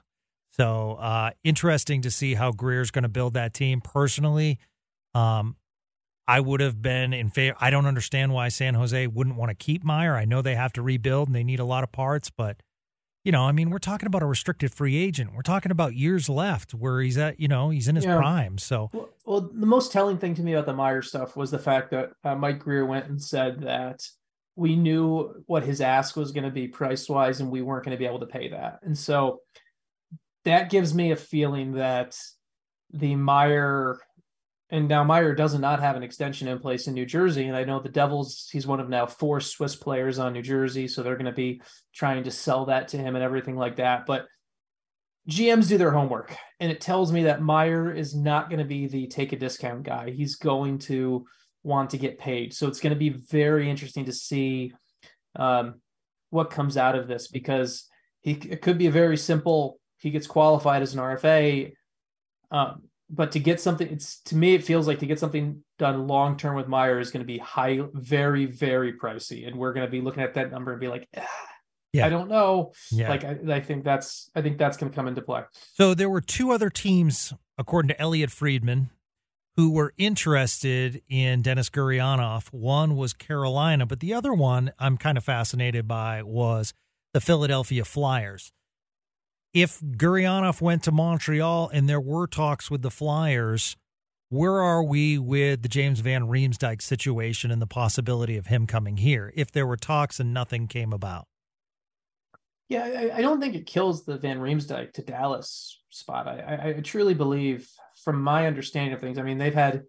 So 0.51 0.93
uh, 0.93 1.31
interesting 1.43 2.01
to 2.03 2.11
see 2.11 2.33
how 2.33 2.51
Grier's 2.51 2.91
going 2.91 3.03
to 3.03 3.09
build 3.09 3.33
that 3.33 3.53
team. 3.53 3.81
Personally, 3.81 4.59
um, 5.13 5.55
I 6.27 6.39
would 6.39 6.61
have 6.61 6.81
been 6.81 7.13
in 7.13 7.29
favor. 7.29 7.57
I 7.59 7.71
don't 7.71 7.85
understand 7.85 8.33
why 8.33 8.49
San 8.49 8.73
Jose 8.75 9.07
wouldn't 9.07 9.35
want 9.35 9.49
to 9.49 9.55
keep 9.55 9.83
Meier. 9.83 10.15
I 10.15 10.25
know 10.25 10.41
they 10.41 10.55
have 10.55 10.73
to 10.73 10.81
rebuild 10.81 11.27
and 11.27 11.35
they 11.35 11.43
need 11.43 11.59
a 11.59 11.65
lot 11.65 11.83
of 11.83 11.91
parts, 11.91 12.29
but 12.29 12.57
you 13.23 13.31
know, 13.31 13.43
I 13.43 13.51
mean, 13.51 13.69
we're 13.69 13.77
talking 13.77 14.07
about 14.07 14.23
a 14.23 14.25
restricted 14.25 14.73
free 14.73 14.97
agent. 14.97 15.31
We're 15.35 15.43
talking 15.43 15.71
about 15.71 15.93
years 15.93 16.27
left 16.27 16.73
where 16.73 17.01
he's 17.01 17.17
at. 17.17 17.39
You 17.39 17.47
know, 17.47 17.69
he's 17.69 17.87
in 17.87 17.95
his 17.95 18.05
yeah. 18.05 18.17
prime. 18.17 18.57
So, 18.57 18.89
well, 18.93 19.09
well, 19.25 19.41
the 19.53 19.67
most 19.67 19.91
telling 19.91 20.17
thing 20.17 20.33
to 20.35 20.41
me 20.41 20.53
about 20.53 20.65
the 20.65 20.73
Meier 20.73 21.01
stuff 21.01 21.35
was 21.35 21.51
the 21.51 21.59
fact 21.59 21.91
that 21.91 22.11
uh, 22.23 22.35
Mike 22.35 22.59
Grier 22.59 22.85
went 22.85 23.07
and 23.07 23.21
said 23.21 23.61
that 23.61 24.01
we 24.55 24.75
knew 24.75 25.43
what 25.45 25.63
his 25.63 25.81
ask 25.81 26.15
was 26.15 26.31
going 26.31 26.43
to 26.43 26.51
be 26.51 26.67
price 26.67 27.07
wise, 27.07 27.41
and 27.41 27.51
we 27.51 27.61
weren't 27.61 27.85
going 27.85 27.95
to 27.95 27.99
be 27.99 28.07
able 28.07 28.19
to 28.19 28.25
pay 28.25 28.49
that. 28.49 28.79
And 28.81 28.97
so 28.97 29.41
that 30.45 30.71
gives 30.71 30.93
me 30.93 31.11
a 31.11 31.15
feeling 31.15 31.73
that 31.73 32.17
the 32.91 33.15
Meier 33.15 33.99
and 34.71 34.87
now 34.87 35.03
Meier 35.03 35.35
does 35.35 35.57
not 35.59 35.81
have 35.81 35.97
an 35.97 36.03
extension 36.03 36.47
in 36.47 36.57
place 36.57 36.87
in 36.87 36.93
New 36.93 37.05
Jersey. 37.05 37.47
And 37.47 37.57
I 37.57 37.65
know 37.65 37.81
the 37.81 37.89
Devils, 37.89 38.47
he's 38.51 38.65
one 38.65 38.79
of 38.79 38.87
now 38.87 39.05
four 39.05 39.41
Swiss 39.41 39.75
players 39.75 40.17
on 40.17 40.31
New 40.31 40.41
Jersey. 40.41 40.87
So 40.87 41.03
they're 41.03 41.17
going 41.17 41.25
to 41.25 41.33
be 41.33 41.61
trying 41.93 42.23
to 42.23 42.31
sell 42.31 42.65
that 42.67 42.87
to 42.89 42.97
him 42.97 43.15
and 43.15 43.23
everything 43.23 43.57
like 43.57 43.75
that. 43.75 44.05
But 44.05 44.27
GMs 45.29 45.67
do 45.67 45.77
their 45.77 45.91
homework. 45.91 46.33
And 46.61 46.71
it 46.71 46.79
tells 46.79 47.11
me 47.11 47.23
that 47.23 47.41
Meier 47.41 47.91
is 47.91 48.15
not 48.15 48.49
going 48.49 48.59
to 48.59 48.65
be 48.65 48.87
the 48.87 49.07
take 49.07 49.33
a 49.33 49.37
discount 49.37 49.83
guy. 49.83 50.11
He's 50.11 50.37
going 50.37 50.79
to 50.79 51.25
want 51.63 51.89
to 51.89 51.97
get 51.97 52.17
paid. 52.17 52.53
So 52.53 52.69
it's 52.69 52.79
going 52.79 52.93
to 52.93 52.99
be 52.99 53.09
very 53.09 53.69
interesting 53.69 54.05
to 54.05 54.13
see 54.13 54.73
um, 55.35 55.81
what 56.29 56.49
comes 56.49 56.77
out 56.77 56.95
of 56.95 57.09
this 57.09 57.27
because 57.27 57.89
he 58.21 58.31
it 58.31 58.61
could 58.61 58.77
be 58.77 58.87
a 58.87 58.91
very 58.91 59.17
simple 59.17 59.79
he 59.97 60.11
gets 60.11 60.27
qualified 60.27 60.81
as 60.81 60.93
an 60.93 60.99
RFA. 60.99 61.73
Um, 62.49 62.83
but 63.11 63.33
to 63.33 63.39
get 63.39 63.59
something, 63.59 63.87
it's 63.87 64.21
to 64.23 64.35
me, 64.35 64.55
it 64.55 64.63
feels 64.63 64.87
like 64.87 64.99
to 64.99 65.05
get 65.05 65.19
something 65.19 65.63
done 65.77 66.07
long 66.07 66.37
term 66.37 66.55
with 66.55 66.67
Meier 66.67 66.99
is 66.99 67.11
going 67.11 67.21
to 67.21 67.27
be 67.27 67.37
high, 67.37 67.81
very, 67.93 68.45
very 68.45 68.93
pricey, 68.93 69.47
and 69.47 69.57
we're 69.57 69.73
going 69.73 69.85
to 69.85 69.91
be 69.91 70.01
looking 70.01 70.23
at 70.23 70.35
that 70.35 70.49
number 70.51 70.71
and 70.71 70.79
be 70.79 70.87
like, 70.87 71.07
ah, 71.17 71.27
yeah. 71.93 72.05
I 72.05 72.09
don't 72.09 72.29
know. 72.29 72.71
Yeah. 72.89 73.09
Like 73.09 73.25
I, 73.25 73.37
I 73.49 73.59
think 73.59 73.83
that's 73.83 74.31
I 74.33 74.41
think 74.41 74.57
that's 74.57 74.77
going 74.77 74.91
to 74.91 74.95
come 74.95 75.07
into 75.07 75.21
play. 75.21 75.43
So 75.73 75.93
there 75.93 76.09
were 76.09 76.21
two 76.21 76.51
other 76.51 76.69
teams, 76.69 77.33
according 77.57 77.89
to 77.89 77.99
Elliotte 77.99 78.31
Friedman, 78.31 78.91
who 79.57 79.71
were 79.71 79.93
interested 79.97 81.01
in 81.09 81.41
Denis 81.41 81.69
Gurianov. 81.69 82.47
One 82.53 82.95
was 82.95 83.13
Carolina, 83.13 83.85
but 83.85 83.99
the 83.99 84.13
other 84.13 84.33
one 84.33 84.71
I'm 84.79 84.97
kind 84.97 85.17
of 85.17 85.25
fascinated 85.25 85.85
by 85.87 86.23
was 86.23 86.73
the 87.13 87.19
Philadelphia 87.19 87.83
Flyers 87.83 88.53
if 89.53 89.79
Gurianov 89.81 90.61
went 90.61 90.83
to 90.83 90.91
Montreal 90.91 91.69
and 91.73 91.89
there 91.89 91.99
were 91.99 92.27
talks 92.27 92.71
with 92.71 92.81
the 92.81 92.91
Flyers, 92.91 93.75
where 94.29 94.61
are 94.61 94.83
we 94.83 95.17
with 95.17 95.61
the 95.61 95.67
James 95.67 95.99
Van 95.99 96.23
Riemsdyk 96.23 96.81
situation 96.81 97.51
and 97.51 97.61
the 97.61 97.67
possibility 97.67 98.37
of 98.37 98.47
him 98.47 98.65
coming 98.65 98.97
here 98.97 99.33
if 99.35 99.51
there 99.51 99.67
were 99.67 99.77
talks 99.77 100.19
and 100.19 100.33
nothing 100.33 100.67
came 100.67 100.93
about? 100.93 101.27
Yeah, 102.69 102.85
I, 102.85 103.17
I 103.17 103.21
don't 103.21 103.41
think 103.41 103.55
it 103.55 103.65
kills 103.65 104.05
the 104.05 104.17
Van 104.17 104.39
Riemsdyk 104.39 104.93
to 104.93 105.01
Dallas 105.01 105.81
spot. 105.89 106.29
I, 106.29 106.75
I, 106.77 106.81
truly 106.81 107.13
believe, 107.13 107.69
from 108.05 108.21
my 108.21 108.47
understanding 108.47 108.93
of 108.93 109.01
things, 109.01 109.17
I 109.17 109.23
mean, 109.23 109.37
they've 109.37 109.53
had 109.53 109.83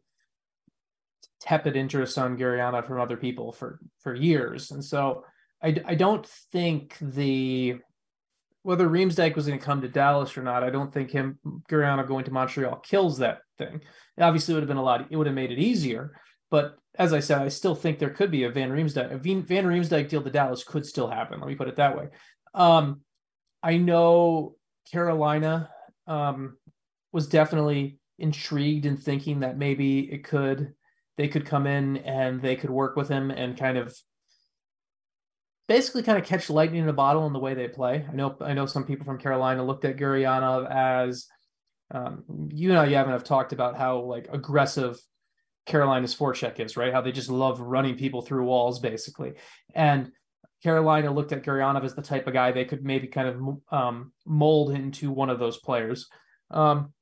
tepid 1.40 1.76
interest 1.76 2.18
on 2.18 2.36
Gurianov 2.36 2.88
from 2.88 3.00
other 3.00 3.16
people 3.16 3.52
for 3.52 3.78
for 4.00 4.16
years, 4.16 4.72
and 4.72 4.84
so 4.84 5.24
I, 5.62 5.80
I 5.84 5.94
don't 5.94 6.26
think 6.26 6.96
the 7.00 7.78
whether 8.62 8.88
Riemsdyk 8.88 9.34
was 9.34 9.46
going 9.46 9.58
to 9.58 9.64
come 9.64 9.80
to 9.82 9.88
Dallas 9.88 10.36
or 10.36 10.42
not, 10.42 10.62
I 10.62 10.70
don't 10.70 10.92
think 10.92 11.10
him 11.10 11.38
Gurianov 11.68 12.06
going 12.06 12.24
to 12.24 12.30
Montreal 12.30 12.76
kills 12.76 13.18
that 13.18 13.40
thing. 13.58 13.80
It 14.16 14.22
obviously, 14.22 14.54
would 14.54 14.62
have 14.62 14.68
been 14.68 14.76
a 14.76 14.82
lot. 14.82 15.06
It 15.10 15.16
would 15.16 15.26
have 15.26 15.34
made 15.34 15.50
it 15.50 15.58
easier. 15.58 16.18
But 16.50 16.76
as 16.96 17.12
I 17.12 17.20
said, 17.20 17.42
I 17.42 17.48
still 17.48 17.74
think 17.74 17.98
there 17.98 18.10
could 18.10 18.30
be 18.30 18.44
a 18.44 18.50
Van 18.50 18.70
Riemsdyk. 18.70 19.12
A 19.12 19.18
Van 19.18 19.66
Riemsdyk 19.66 20.08
deal 20.08 20.22
to 20.22 20.30
Dallas 20.30 20.64
could 20.64 20.86
still 20.86 21.08
happen. 21.08 21.40
Let 21.40 21.48
me 21.48 21.54
put 21.54 21.68
it 21.68 21.76
that 21.76 21.96
way. 21.96 22.08
Um, 22.54 23.00
I 23.62 23.78
know 23.78 24.56
Carolina 24.90 25.70
um, 26.06 26.58
was 27.12 27.26
definitely 27.26 27.98
intrigued 28.18 28.86
in 28.86 28.96
thinking 28.96 29.40
that 29.40 29.56
maybe 29.58 30.00
it 30.00 30.24
could 30.24 30.74
they 31.18 31.28
could 31.28 31.44
come 31.44 31.66
in 31.66 31.98
and 31.98 32.40
they 32.40 32.56
could 32.56 32.70
work 32.70 32.96
with 32.96 33.08
him 33.08 33.30
and 33.30 33.58
kind 33.58 33.76
of 33.76 33.94
basically 35.68 36.02
kind 36.02 36.18
of 36.18 36.24
catch 36.24 36.50
lightning 36.50 36.82
in 36.82 36.88
a 36.88 36.92
bottle 36.92 37.26
in 37.26 37.32
the 37.32 37.38
way 37.38 37.54
they 37.54 37.68
play. 37.68 38.06
I 38.10 38.14
know 38.14 38.36
I 38.40 38.54
know 38.54 38.66
some 38.66 38.84
people 38.84 39.04
from 39.04 39.18
Carolina 39.18 39.64
looked 39.64 39.84
at 39.84 39.96
Gurianov 39.96 40.70
as 40.70 41.26
um, 41.90 42.48
you 42.52 42.72
know 42.72 42.82
you 42.82 42.96
haven't 42.96 43.12
have 43.12 43.24
talked 43.24 43.52
about 43.52 43.76
how 43.76 44.00
like 44.00 44.28
aggressive 44.32 44.98
Carolina's 45.66 46.14
forecheck 46.14 46.58
is, 46.60 46.76
right? 46.76 46.92
How 46.92 47.00
they 47.00 47.12
just 47.12 47.30
love 47.30 47.60
running 47.60 47.96
people 47.96 48.22
through 48.22 48.44
walls, 48.44 48.80
basically. 48.80 49.34
And 49.74 50.10
Carolina 50.62 51.12
looked 51.12 51.32
at 51.32 51.42
Gurianov 51.42 51.84
as 51.84 51.94
the 51.94 52.02
type 52.02 52.26
of 52.26 52.32
guy 52.32 52.52
they 52.52 52.64
could 52.64 52.84
maybe 52.84 53.06
kind 53.06 53.28
of 53.28 53.58
um, 53.70 54.12
mold 54.26 54.72
into 54.72 55.10
one 55.10 55.30
of 55.30 55.38
those 55.38 55.58
players. 55.58 56.08
Um, 56.50 56.92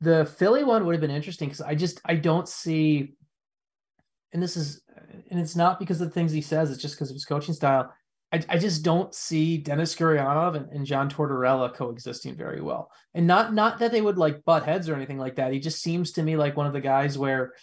the 0.00 0.24
Philly 0.24 0.64
one 0.64 0.86
would 0.86 0.94
have 0.94 1.00
been 1.00 1.10
interesting 1.10 1.48
because 1.48 1.60
I 1.60 1.74
just 1.74 2.00
I 2.04 2.14
don't 2.14 2.48
see, 2.48 3.14
and 4.32 4.42
this 4.42 4.56
is, 4.56 4.82
and 5.30 5.38
it's 5.38 5.56
not 5.56 5.78
because 5.78 6.00
of 6.00 6.08
the 6.08 6.14
things 6.14 6.32
he 6.32 6.40
says; 6.40 6.70
it's 6.70 6.82
just 6.82 6.94
because 6.94 7.10
of 7.10 7.14
his 7.14 7.24
coaching 7.24 7.54
style. 7.54 7.92
I, 8.32 8.42
I 8.48 8.58
just 8.58 8.84
don't 8.84 9.14
see 9.14 9.58
Denis 9.58 9.94
Gurianov 9.94 10.54
and, 10.56 10.70
and 10.70 10.86
John 10.86 11.10
Tortorella 11.10 11.74
coexisting 11.74 12.36
very 12.36 12.60
well. 12.60 12.90
And 13.14 13.26
not 13.26 13.52
not 13.52 13.78
that 13.80 13.92
they 13.92 14.00
would 14.00 14.18
like 14.18 14.44
butt 14.44 14.64
heads 14.64 14.88
or 14.88 14.94
anything 14.94 15.18
like 15.18 15.36
that. 15.36 15.52
He 15.52 15.60
just 15.60 15.82
seems 15.82 16.12
to 16.12 16.22
me 16.22 16.36
like 16.36 16.56
one 16.56 16.66
of 16.66 16.72
the 16.72 16.80
guys 16.80 17.18
where 17.18 17.54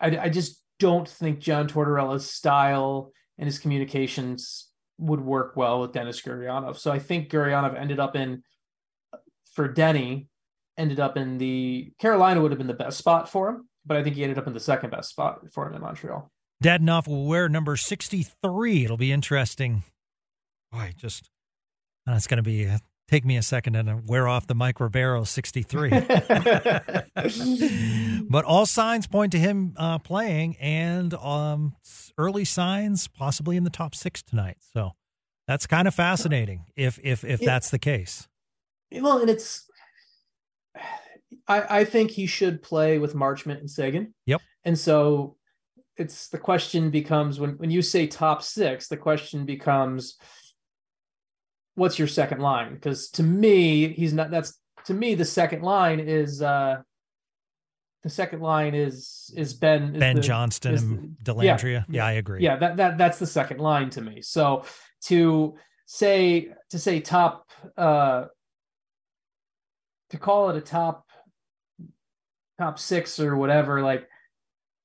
I, 0.00 0.18
I 0.18 0.28
just 0.28 0.62
don't 0.78 1.08
think 1.08 1.40
John 1.40 1.68
Tortorella's 1.68 2.28
style 2.28 3.12
and 3.38 3.46
his 3.46 3.58
communications 3.58 4.68
would 4.98 5.20
work 5.20 5.56
well 5.56 5.80
with 5.80 5.92
Denis 5.92 6.20
Gurianov. 6.20 6.78
So 6.78 6.90
I 6.90 6.98
think 6.98 7.30
Gurianov 7.30 7.78
ended 7.78 8.00
up 8.00 8.16
in 8.16 8.42
for 9.52 9.68
Denny, 9.68 10.28
ended 10.78 11.00
up 11.00 11.16
in 11.16 11.38
the 11.38 11.92
Carolina 11.98 12.40
would 12.40 12.50
have 12.50 12.58
been 12.58 12.66
the 12.66 12.74
best 12.74 12.98
spot 12.98 13.28
for 13.28 13.50
him, 13.50 13.68
but 13.84 13.96
I 13.96 14.02
think 14.02 14.16
he 14.16 14.22
ended 14.22 14.38
up 14.38 14.46
in 14.46 14.54
the 14.54 14.60
second 14.60 14.90
best 14.90 15.10
spot 15.10 15.40
for 15.52 15.66
him 15.66 15.74
in 15.74 15.82
Montreal. 15.82 16.30
Dadonov 16.64 17.06
will 17.06 17.26
wear 17.26 17.48
number 17.50 17.76
63. 17.76 18.84
It'll 18.84 18.96
be 18.96 19.12
interesting. 19.12 19.82
Boy, 20.72 20.94
just, 20.96 21.28
uh, 22.08 22.12
it's 22.12 22.26
going 22.26 22.38
to 22.38 22.42
be, 22.42 22.66
uh, 22.66 22.78
take 23.06 23.26
me 23.26 23.36
a 23.36 23.42
second 23.42 23.76
and 23.76 24.08
wear 24.08 24.26
off 24.26 24.46
the 24.46 24.54
Mike 24.54 24.80
Ribeiro 24.80 25.24
63. 25.24 25.90
but 28.30 28.46
all 28.46 28.64
signs 28.64 29.06
point 29.06 29.32
to 29.32 29.38
him 29.38 29.74
uh, 29.76 29.98
playing 29.98 30.56
and 30.56 31.12
um, 31.12 31.76
early 32.16 32.46
signs 32.46 33.08
possibly 33.08 33.58
in 33.58 33.64
the 33.64 33.70
top 33.70 33.94
six 33.94 34.22
tonight. 34.22 34.56
So 34.72 34.92
that's 35.46 35.66
kind 35.66 35.86
of 35.86 35.94
fascinating 35.94 36.64
if, 36.76 36.98
if, 37.04 37.24
if 37.24 37.40
that's 37.40 37.68
the 37.68 37.78
case. 37.78 38.26
Well, 38.90 39.18
and 39.18 39.28
it's, 39.28 39.68
I, 41.46 41.80
I 41.80 41.84
think 41.84 42.12
he 42.12 42.24
should 42.24 42.62
play 42.62 42.96
with 42.96 43.14
Marchment 43.14 43.58
and 43.58 43.70
Seguin. 43.70 44.14
Yep. 44.24 44.40
And 44.64 44.78
so 44.78 45.36
it's 45.96 46.28
the 46.28 46.38
question 46.38 46.90
becomes 46.90 47.38
when 47.38 47.50
when 47.58 47.70
you 47.70 47.82
say 47.82 48.06
top 48.06 48.42
six, 48.42 48.88
the 48.88 48.96
question 48.96 49.44
becomes 49.44 50.16
what's 51.74 51.98
your 51.98 52.08
second 52.08 52.40
line? 52.40 52.74
Because 52.74 53.10
to 53.10 53.22
me, 53.22 53.92
he's 53.92 54.12
not. 54.12 54.30
That's 54.30 54.58
to 54.86 54.94
me 54.94 55.14
the 55.14 55.24
second 55.24 55.62
line 55.62 56.00
is 56.00 56.42
uh 56.42 56.76
the 58.02 58.10
second 58.10 58.40
line 58.40 58.74
is 58.74 59.32
is 59.36 59.54
Benn 59.54 59.94
is 59.94 60.00
Benn 60.00 60.16
the, 60.16 60.22
Johnston 60.22 60.74
and 60.74 61.16
Dellandrea. 61.22 61.64
Yeah, 61.64 61.84
yeah, 61.88 62.06
I 62.06 62.12
agree. 62.12 62.42
Yeah, 62.42 62.56
that 62.56 62.76
that 62.76 62.98
that's 62.98 63.18
the 63.18 63.26
second 63.26 63.60
line 63.60 63.90
to 63.90 64.00
me. 64.00 64.20
So 64.20 64.64
to 65.04 65.54
say 65.86 66.52
to 66.70 66.78
say 66.78 67.00
top 67.00 67.50
uh 67.76 68.26
to 70.10 70.18
call 70.18 70.50
it 70.50 70.56
a 70.56 70.60
top 70.60 71.08
top 72.58 72.78
six 72.78 73.18
or 73.18 73.36
whatever, 73.36 73.80
like 73.80 74.08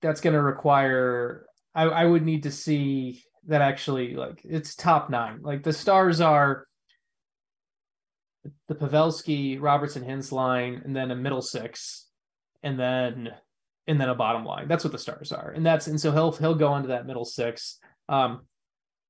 that's 0.01 0.21
going 0.21 0.33
to 0.33 0.41
require. 0.41 1.45
I, 1.75 1.83
I 1.83 2.05
would 2.05 2.23
need 2.23 2.43
to 2.43 2.51
see 2.51 3.23
that 3.47 3.61
actually 3.61 4.15
like 4.15 4.41
it's 4.43 4.75
top 4.75 5.09
nine. 5.09 5.41
Like 5.41 5.63
the 5.63 5.73
stars 5.73 6.21
are 6.21 6.65
the 8.67 8.75
Pavelski, 8.75 9.57
Robertson, 9.59 10.03
Hintz 10.03 10.31
line, 10.31 10.81
and 10.83 10.95
then 10.95 11.11
a 11.11 11.15
middle 11.15 11.41
six, 11.41 12.07
and 12.63 12.79
then 12.79 13.29
and 13.87 13.99
then 13.99 14.09
a 14.09 14.15
bottom 14.15 14.45
line. 14.45 14.67
That's 14.67 14.83
what 14.83 14.93
the 14.93 14.99
stars 14.99 15.31
are, 15.31 15.51
and 15.51 15.65
that's 15.65 15.87
and 15.87 15.99
so 15.99 16.11
he'll 16.11 16.31
he'll 16.31 16.55
go 16.55 16.75
into 16.75 16.89
that 16.89 17.07
middle 17.07 17.25
six. 17.25 17.77
Um, 18.07 18.41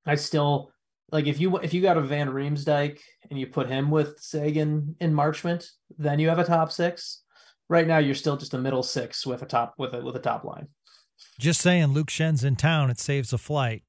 I 0.06 0.16
still 0.16 0.72
like 1.12 1.28
if 1.28 1.40
you 1.40 1.58
if 1.58 1.74
you 1.74 1.82
got 1.82 1.98
a 1.98 2.02
Van 2.02 2.30
Riemsdyk 2.30 3.00
and 3.30 3.40
you 3.40 3.48
put 3.48 3.68
him 3.68 3.90
with 3.90 4.20
Seguin 4.20 4.96
in 5.00 5.14
Marchment, 5.14 5.68
then 5.98 6.20
you 6.20 6.30
have 6.30 6.40
a 6.40 6.44
top 6.44 6.72
six 6.72 7.24
right 7.70 7.88
now 7.88 8.00
you're 8.00 8.16
still 8.16 8.36
just 8.36 8.54
a 8.54 8.58
middle 8.58 8.84
six 8.84 9.26
with 9.26 9.42
a 9.42 9.46
top 9.46 9.76
with 9.78 9.94
a 9.94 10.02
with 10.02 10.16
a 10.16 10.20
top 10.20 10.44
line. 10.44 10.68
Just 11.40 11.62
saying, 11.62 11.88
Luke 11.88 12.10
Schenn's 12.10 12.44
in 12.44 12.58
town. 12.58 12.90
It 12.90 13.00
saves 13.00 13.32
a 13.32 13.38
flight. 13.38 13.84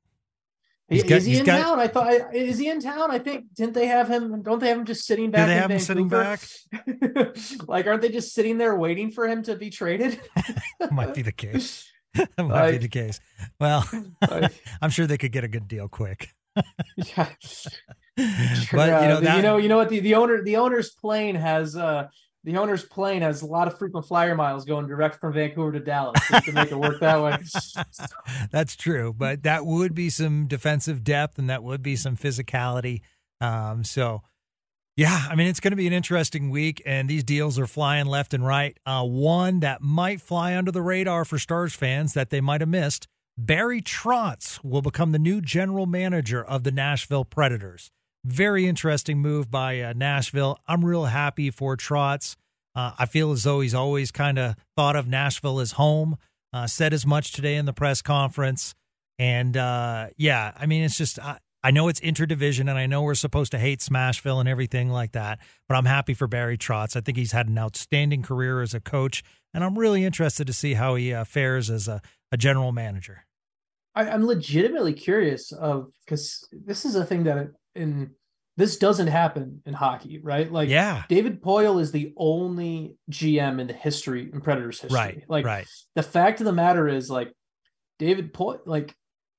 He's 0.88 1.02
got, 1.02 1.18
is 1.18 1.24
he 1.24 1.38
in 1.38 1.44
got, 1.44 1.62
town? 1.62 1.80
I 1.80 1.88
thought. 1.88 2.34
Is 2.34 2.58
he 2.58 2.68
in 2.68 2.80
town? 2.80 3.10
I 3.10 3.18
think. 3.18 3.54
Didn't 3.54 3.74
they 3.74 3.86
have 3.86 4.08
him? 4.08 4.42
Don't 4.42 4.60
they 4.60 4.68
have 4.68 4.78
him 4.78 4.84
just 4.84 5.04
sitting 5.04 5.30
back? 5.30 5.46
Do 5.46 5.52
they 5.52 5.56
have 5.56 5.70
Vancouver? 5.70 6.22
him 6.22 6.38
sitting 6.38 7.26
back? 7.26 7.66
like, 7.68 7.86
aren't 7.86 8.02
they 8.02 8.08
just 8.08 8.34
sitting 8.34 8.56
there 8.56 8.74
waiting 8.74 9.10
for 9.10 9.28
him 9.28 9.42
to 9.44 9.56
be 9.56 9.70
traded? 9.70 10.20
might 10.90 11.12
be 11.12 11.22
the 11.22 11.32
case. 11.32 11.88
might 12.16 12.48
like, 12.48 12.72
be 12.72 12.78
the 12.78 12.88
case. 12.88 13.20
Well, 13.60 13.84
like, 14.28 14.52
I'm 14.80 14.90
sure 14.90 15.06
they 15.06 15.18
could 15.18 15.32
get 15.32 15.44
a 15.44 15.48
good 15.48 15.68
deal 15.68 15.88
quick. 15.88 16.30
yeah. 16.96 17.28
But 18.16 18.16
you 18.16 19.08
know, 19.08 19.20
that, 19.20 19.36
you 19.36 19.42
know, 19.42 19.56
you 19.58 19.68
know 19.68 19.76
what 19.76 19.88
the, 19.88 20.00
the 20.00 20.14
owner 20.14 20.42
the 20.42 20.56
owner's 20.56 20.90
plane 20.90 21.36
has 21.36 21.76
uh 21.76 22.08
the 22.44 22.56
owner's 22.56 22.84
plane 22.84 23.22
has 23.22 23.42
a 23.42 23.46
lot 23.46 23.68
of 23.68 23.78
frequent 23.78 24.06
flyer 24.06 24.34
miles 24.34 24.64
going 24.64 24.86
direct 24.86 25.20
from 25.20 25.32
Vancouver 25.32 25.72
to 25.72 25.80
Dallas 25.80 26.20
to 26.44 26.52
make 26.52 26.70
it 26.70 26.78
work 26.78 27.00
that 27.00 27.22
way. 27.22 27.36
That's 28.50 28.76
true, 28.76 29.14
but 29.16 29.42
that 29.42 29.66
would 29.66 29.94
be 29.94 30.08
some 30.08 30.46
defensive 30.46 31.04
depth 31.04 31.38
and 31.38 31.50
that 31.50 31.62
would 31.62 31.82
be 31.82 31.96
some 31.96 32.16
physicality. 32.16 33.02
Um, 33.40 33.84
so, 33.84 34.22
yeah, 34.96 35.26
I 35.30 35.34
mean, 35.34 35.48
it's 35.48 35.60
going 35.60 35.72
to 35.72 35.76
be 35.76 35.86
an 35.86 35.92
interesting 35.92 36.50
week, 36.50 36.82
and 36.84 37.08
these 37.08 37.24
deals 37.24 37.58
are 37.58 37.66
flying 37.66 38.06
left 38.06 38.34
and 38.34 38.44
right. 38.44 38.76
Uh, 38.86 39.04
one 39.04 39.60
that 39.60 39.82
might 39.82 40.20
fly 40.20 40.56
under 40.56 40.70
the 40.70 40.82
radar 40.82 41.24
for 41.24 41.38
Stars 41.38 41.74
fans 41.74 42.14
that 42.14 42.30
they 42.30 42.40
might 42.40 42.60
have 42.60 42.68
missed 42.68 43.06
Barry 43.38 43.80
Trotz 43.80 44.62
will 44.62 44.82
become 44.82 45.12
the 45.12 45.18
new 45.18 45.40
general 45.40 45.86
manager 45.86 46.44
of 46.44 46.62
the 46.62 46.70
Nashville 46.70 47.24
Predators. 47.24 47.90
Very 48.24 48.66
interesting 48.66 49.18
move 49.18 49.50
by 49.50 49.80
uh, 49.80 49.92
Nashville. 49.94 50.58
I'm 50.68 50.84
real 50.84 51.06
happy 51.06 51.50
for 51.50 51.76
Trotz. 51.76 52.36
Uh, 52.74 52.92
I 52.98 53.06
feel 53.06 53.32
as 53.32 53.44
though 53.44 53.60
he's 53.60 53.74
always 53.74 54.10
kind 54.10 54.38
of 54.38 54.56
thought 54.76 54.94
of 54.94 55.08
Nashville 55.08 55.60
as 55.60 55.72
home. 55.72 56.16
Uh, 56.52 56.66
said 56.66 56.92
as 56.92 57.06
much 57.06 57.32
today 57.32 57.54
in 57.54 57.64
the 57.64 57.72
press 57.72 58.02
conference. 58.02 58.74
And 59.20 59.56
uh, 59.56 60.08
yeah, 60.16 60.52
I 60.56 60.66
mean, 60.66 60.82
it's 60.82 60.98
just, 60.98 61.18
I, 61.20 61.38
I 61.62 61.70
know 61.70 61.88
it's 61.88 62.00
interdivision 62.00 62.68
and 62.68 62.72
I 62.72 62.86
know 62.86 63.02
we're 63.02 63.14
supposed 63.14 63.52
to 63.52 63.58
hate 63.58 63.80
Smashville 63.80 64.40
and 64.40 64.48
everything 64.48 64.90
like 64.90 65.12
that, 65.12 65.38
but 65.68 65.76
I'm 65.76 65.84
happy 65.84 66.14
for 66.14 66.26
Barry 66.26 66.58
Trotz. 66.58 66.96
I 66.96 67.00
think 67.00 67.18
he's 67.18 67.32
had 67.32 67.48
an 67.48 67.58
outstanding 67.58 68.22
career 68.22 68.62
as 68.62 68.74
a 68.74 68.80
coach, 68.80 69.22
and 69.52 69.62
I'm 69.62 69.78
really 69.78 70.04
interested 70.04 70.46
to 70.46 70.52
see 70.52 70.74
how 70.74 70.94
he 70.94 71.12
uh, 71.12 71.24
fares 71.24 71.70
as 71.70 71.86
a, 71.86 72.00
a 72.32 72.36
general 72.36 72.72
manager. 72.72 73.26
I, 73.94 74.06
am 74.06 74.26
legitimately 74.26 74.94
curious 74.94 75.52
of 75.52 75.92
because 76.04 76.48
this 76.50 76.84
is 76.84 76.94
a 76.94 77.04
thing 77.04 77.24
that 77.24 77.50
in 77.74 78.10
this 78.56 78.76
doesn't 78.76 79.06
happen 79.06 79.62
in 79.64 79.74
hockey, 79.74 80.18
right? 80.18 80.50
Like, 80.50 80.68
yeah, 80.68 81.04
David 81.08 81.42
Poile 81.42 81.80
is 81.80 81.92
the 81.92 82.12
only 82.16 82.96
GM 83.10 83.60
in 83.60 83.66
the 83.66 83.72
history 83.72 84.30
in 84.32 84.40
Predators 84.40 84.80
history. 84.80 84.98
Right, 84.98 85.24
like, 85.28 85.46
right. 85.46 85.66
The 85.94 86.02
fact 86.02 86.40
of 86.40 86.46
the 86.46 86.52
matter 86.52 86.88
is, 86.88 87.10
like, 87.10 87.32
David 87.98 88.34
Poile, 88.34 88.60
like, 88.66 88.94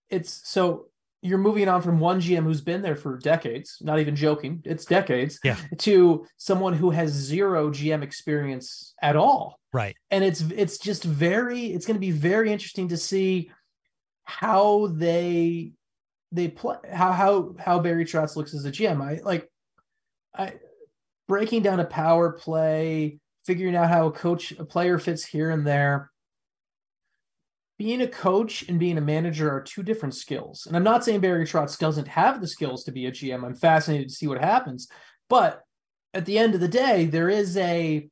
it's 0.10 0.42
so 0.50 0.88
you're 1.22 1.38
moving 1.38 1.70
on 1.70 1.82
from 1.82 2.00
one 2.00 2.20
GM 2.20 2.44
who's 2.44 2.62
been 2.62 2.82
there 2.82 2.96
for 2.96 3.18
decades, 3.18 3.78
not 3.82 4.00
even 4.00 4.16
joking, 4.16 4.62
it's 4.66 4.86
decades, 4.86 5.40
yeah. 5.44 5.58
to 5.78 6.26
someone 6.38 6.74
who 6.74 6.90
has 6.90 7.12
zero 7.12 7.70
GM 7.70 8.02
experience 8.02 8.96
at 9.02 9.16
all. 9.16 9.60
Right. 9.72 9.96
And 10.10 10.24
it's 10.24 10.42
it's 10.42 10.78
just 10.78 11.04
very 11.04 11.68
it's 11.68 11.86
going 11.86 11.96
to 11.96 12.02
be 12.02 12.12
very 12.12 12.52
interesting 12.52 12.90
to 12.90 12.98
see 12.98 13.52
how 14.24 14.88
they 14.88 15.74
they 16.32 16.48
play 16.48 16.78
how 16.92 17.12
how 17.12 17.56
how 17.60 17.80
Barry 17.80 18.06
Trotz 18.06 18.36
looks 18.36 18.54
as 18.54 18.66
a 18.66 18.72
GM. 18.72 19.02
I 19.02 19.22
like 19.24 19.50
I 20.36 20.54
breaking 21.28 21.64
down 21.64 21.80
a 21.80 21.86
power 21.86 22.32
play, 22.32 23.20
figuring 23.46 23.76
out 23.76 23.90
how 23.90 24.08
a 24.08 24.12
coach 24.12 24.52
a 24.54 24.66
player 24.66 24.98
fits 24.98 25.26
here 25.26 25.50
and 25.50 25.66
there. 25.66 26.12
Being 27.78 28.02
a 28.02 28.08
coach 28.08 28.64
and 28.70 28.80
being 28.80 28.98
a 28.98 29.02
manager 29.02 29.52
are 29.52 29.62
two 29.62 29.82
different 29.82 30.14
skills. 30.14 30.68
And 30.68 30.76
I'm 30.76 30.84
not 30.84 31.04
saying 31.04 31.20
Barry 31.20 31.46
Trotz 31.46 31.80
doesn't 31.80 32.08
have 32.08 32.40
the 32.40 32.48
skills 32.48 32.84
to 32.84 32.92
be 32.92 33.08
a 33.08 33.12
GM. 33.12 33.44
I'm 33.44 33.56
fascinated 33.56 34.10
to 34.10 34.16
see 34.16 34.28
what 34.28 34.40
happens. 34.40 34.88
But 35.30 35.62
at 36.14 36.26
the 36.26 36.38
end 36.38 36.54
of 36.54 36.62
the 36.62 36.68
day, 36.68 37.06
there 37.06 37.30
is 37.30 37.58
a 37.58 38.08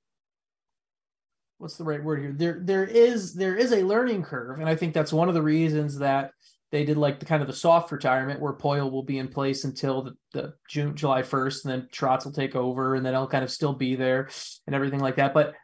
what's 1.60 1.76
the 1.76 1.84
right 1.84 2.04
word 2.04 2.22
here? 2.22 2.34
There 2.36 2.62
there 2.64 2.86
is 2.86 3.34
there 3.34 3.56
is 3.56 3.72
a 3.72 3.84
learning 3.84 4.24
curve. 4.24 4.60
And 4.60 4.68
I 4.68 4.76
think 4.76 4.94
that's 4.94 5.14
one 5.14 5.30
of 5.30 5.36
the 5.36 5.42
reasons 5.42 6.00
that 6.00 6.32
they 6.72 6.86
did 6.86 6.98
like 6.98 7.20
the 7.20 7.26
kind 7.26 7.42
of 7.42 7.48
the 7.48 7.54
soft 7.54 7.92
retirement 7.92 8.40
where 8.40 8.54
Poile 8.54 8.92
will 8.92 9.04
be 9.04 9.18
in 9.18 9.28
place 9.28 9.64
until 9.64 10.04
the, 10.04 10.16
the 10.34 10.54
June, 10.70 10.96
July 10.96 11.24
1st, 11.24 11.66
and 11.66 11.74
then 11.74 11.90
Trotz 11.92 12.26
will 12.26 12.32
take 12.32 12.56
over 12.56 12.96
and 12.96 13.06
then 13.06 13.14
he'll 13.14 13.28
kind 13.28 13.44
of 13.44 13.52
still 13.52 13.74
be 13.74 13.96
there 13.96 14.30
and 14.68 14.76
everything 14.76 15.00
like 15.00 15.16
that. 15.16 15.34
But 15.34 15.56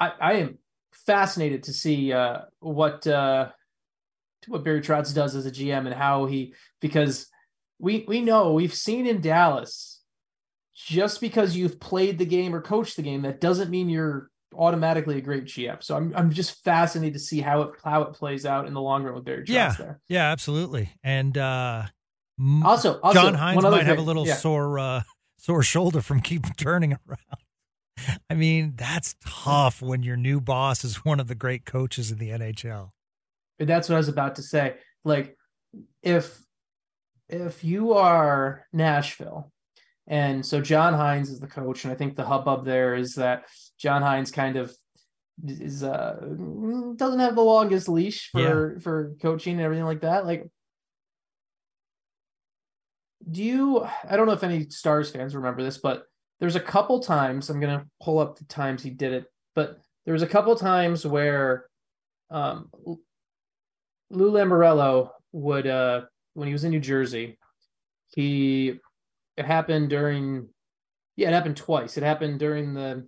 I, 0.00 0.12
I 0.20 0.32
am 0.34 0.58
fascinated 1.06 1.64
to 1.64 1.72
see 1.72 2.12
uh, 2.12 2.42
what 2.60 3.06
uh, 3.06 3.50
what 4.48 4.64
Barry 4.64 4.80
Trotz 4.80 5.14
does 5.14 5.34
as 5.34 5.46
a 5.46 5.50
GM 5.50 5.86
and 5.86 5.94
how 5.94 6.26
he 6.26 6.54
because 6.80 7.28
we 7.78 8.04
we 8.08 8.22
know 8.22 8.52
we've 8.52 8.74
seen 8.74 9.06
in 9.06 9.20
Dallas 9.20 10.00
just 10.74 11.20
because 11.20 11.56
you've 11.56 11.80
played 11.80 12.18
the 12.18 12.26
game 12.26 12.54
or 12.54 12.60
coached 12.60 12.96
the 12.96 13.02
game, 13.02 13.22
that 13.22 13.40
doesn't 13.40 13.70
mean 13.70 13.88
you're 13.88 14.30
automatically 14.56 15.18
a 15.18 15.20
great 15.20 15.44
GM. 15.44 15.82
So 15.82 15.96
I'm 15.96 16.12
I'm 16.16 16.30
just 16.30 16.62
fascinated 16.64 17.14
to 17.14 17.20
see 17.20 17.40
how 17.40 17.62
it 17.62 17.70
how 17.84 18.02
it 18.02 18.14
plays 18.14 18.46
out 18.46 18.66
in 18.66 18.74
the 18.74 18.80
long 18.80 19.02
run 19.02 19.14
with 19.14 19.24
Barry 19.24 19.44
Trotz 19.44 19.48
yeah, 19.48 19.74
there. 19.78 20.00
Yeah, 20.08 20.30
absolutely. 20.30 20.90
And 21.02 21.36
uh 21.36 21.84
also, 22.64 23.00
also 23.00 23.14
John 23.14 23.34
Hynes 23.34 23.62
might 23.62 23.78
thing, 23.78 23.86
have 23.86 23.98
a 23.98 24.02
little 24.02 24.26
yeah. 24.26 24.34
sore 24.34 24.78
uh 24.78 25.02
sore 25.38 25.62
shoulder 25.62 26.00
from 26.00 26.20
keep 26.20 26.44
turning 26.56 26.92
around. 26.92 28.18
I 28.28 28.34
mean, 28.34 28.74
that's 28.76 29.16
tough 29.24 29.80
when 29.80 30.02
your 30.02 30.16
new 30.16 30.40
boss 30.40 30.84
is 30.84 31.04
one 31.04 31.18
of 31.18 31.28
the 31.28 31.34
great 31.34 31.64
coaches 31.64 32.10
in 32.10 32.18
the 32.18 32.30
NHL. 32.30 32.90
That's 33.58 33.88
what 33.88 33.94
I 33.94 33.98
was 33.98 34.08
about 34.08 34.36
to 34.36 34.42
say. 34.42 34.74
Like 35.04 35.36
if 36.02 36.38
if 37.28 37.64
you 37.64 37.94
are 37.94 38.66
Nashville 38.72 39.50
and 40.06 40.46
so 40.46 40.60
John 40.60 40.94
Hynes 40.94 41.28
is 41.30 41.40
the 41.40 41.46
coach, 41.46 41.84
and 41.84 41.92
I 41.92 41.96
think 41.96 42.14
the 42.14 42.24
hubbub 42.24 42.64
there 42.64 42.94
is 42.94 43.14
that 43.14 43.44
John 43.78 44.02
Hynes 44.02 44.32
kind 44.32 44.56
of 44.56 44.74
is 45.46 45.82
uh 45.82 46.16
doesn't 46.96 47.20
have 47.20 47.34
the 47.34 47.42
longest 47.42 47.88
leash 47.88 48.30
for 48.30 48.74
yeah. 48.74 48.80
for 48.80 49.14
coaching 49.20 49.54
and 49.54 49.62
everything 49.62 49.84
like 49.84 50.00
that. 50.00 50.24
Like, 50.24 50.48
do 53.30 53.42
you? 53.42 53.86
I 54.08 54.16
don't 54.16 54.26
know 54.26 54.32
if 54.32 54.44
any 54.44 54.68
Stars 54.70 55.10
fans 55.10 55.34
remember 55.34 55.62
this, 55.62 55.78
but 55.78 56.04
there's 56.40 56.56
a 56.56 56.60
couple 56.60 57.00
times 57.00 57.50
I'm 57.50 57.60
gonna 57.60 57.86
pull 58.02 58.18
up 58.18 58.38
the 58.38 58.44
times 58.44 58.82
he 58.82 58.90
did 58.90 59.12
it, 59.12 59.26
but 59.54 59.78
there 60.04 60.14
was 60.14 60.22
a 60.22 60.26
couple 60.26 60.54
times 60.56 61.06
where 61.06 61.66
um 62.30 62.70
Lou 64.10 64.30
Lamoriello 64.30 65.10
would 65.32 65.66
uh 65.66 66.02
when 66.34 66.46
he 66.46 66.52
was 66.52 66.64
in 66.64 66.70
New 66.70 66.80
Jersey, 66.80 67.38
he 68.14 68.78
it 69.36 69.44
happened 69.44 69.90
during 69.90 70.48
yeah, 71.16 71.28
it 71.28 71.34
happened 71.34 71.56
twice. 71.56 71.96
It 71.96 72.02
happened 72.02 72.38
during 72.38 72.74
the 72.74 73.06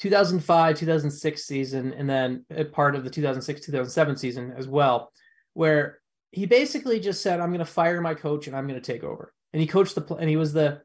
2005 0.00 0.78
2006 0.78 1.44
season 1.44 1.92
and 1.92 2.08
then 2.08 2.44
a 2.50 2.64
part 2.64 2.94
of 2.94 3.04
the 3.04 3.10
2006 3.10 3.64
2007 3.64 4.16
season 4.16 4.52
as 4.56 4.66
well 4.66 5.12
where 5.52 6.00
he 6.32 6.46
basically 6.46 6.98
just 6.98 7.22
said 7.22 7.40
i'm 7.40 7.50
going 7.50 7.60
to 7.60 7.64
fire 7.64 8.00
my 8.00 8.14
coach 8.14 8.46
and 8.46 8.56
i'm 8.56 8.66
going 8.66 8.80
to 8.80 8.92
take 8.92 9.04
over. 9.04 9.32
And 9.52 9.60
he 9.60 9.68
coached 9.68 9.94
the 9.94 10.14
and 10.16 10.28
he 10.28 10.36
was 10.36 10.52
the 10.52 10.82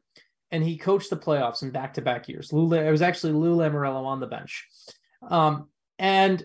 and 0.52 0.62
he 0.62 0.76
coached 0.76 1.10
the 1.10 1.16
playoffs 1.16 1.62
in 1.62 1.70
back-to-back 1.70 2.28
years. 2.28 2.52
Lou 2.52 2.72
it 2.72 2.90
was 2.90 3.02
actually 3.02 3.32
lou 3.32 3.56
lamoriello 3.56 4.04
on 4.04 4.20
the 4.20 4.26
bench. 4.26 4.66
Um, 5.28 5.68
and 5.98 6.44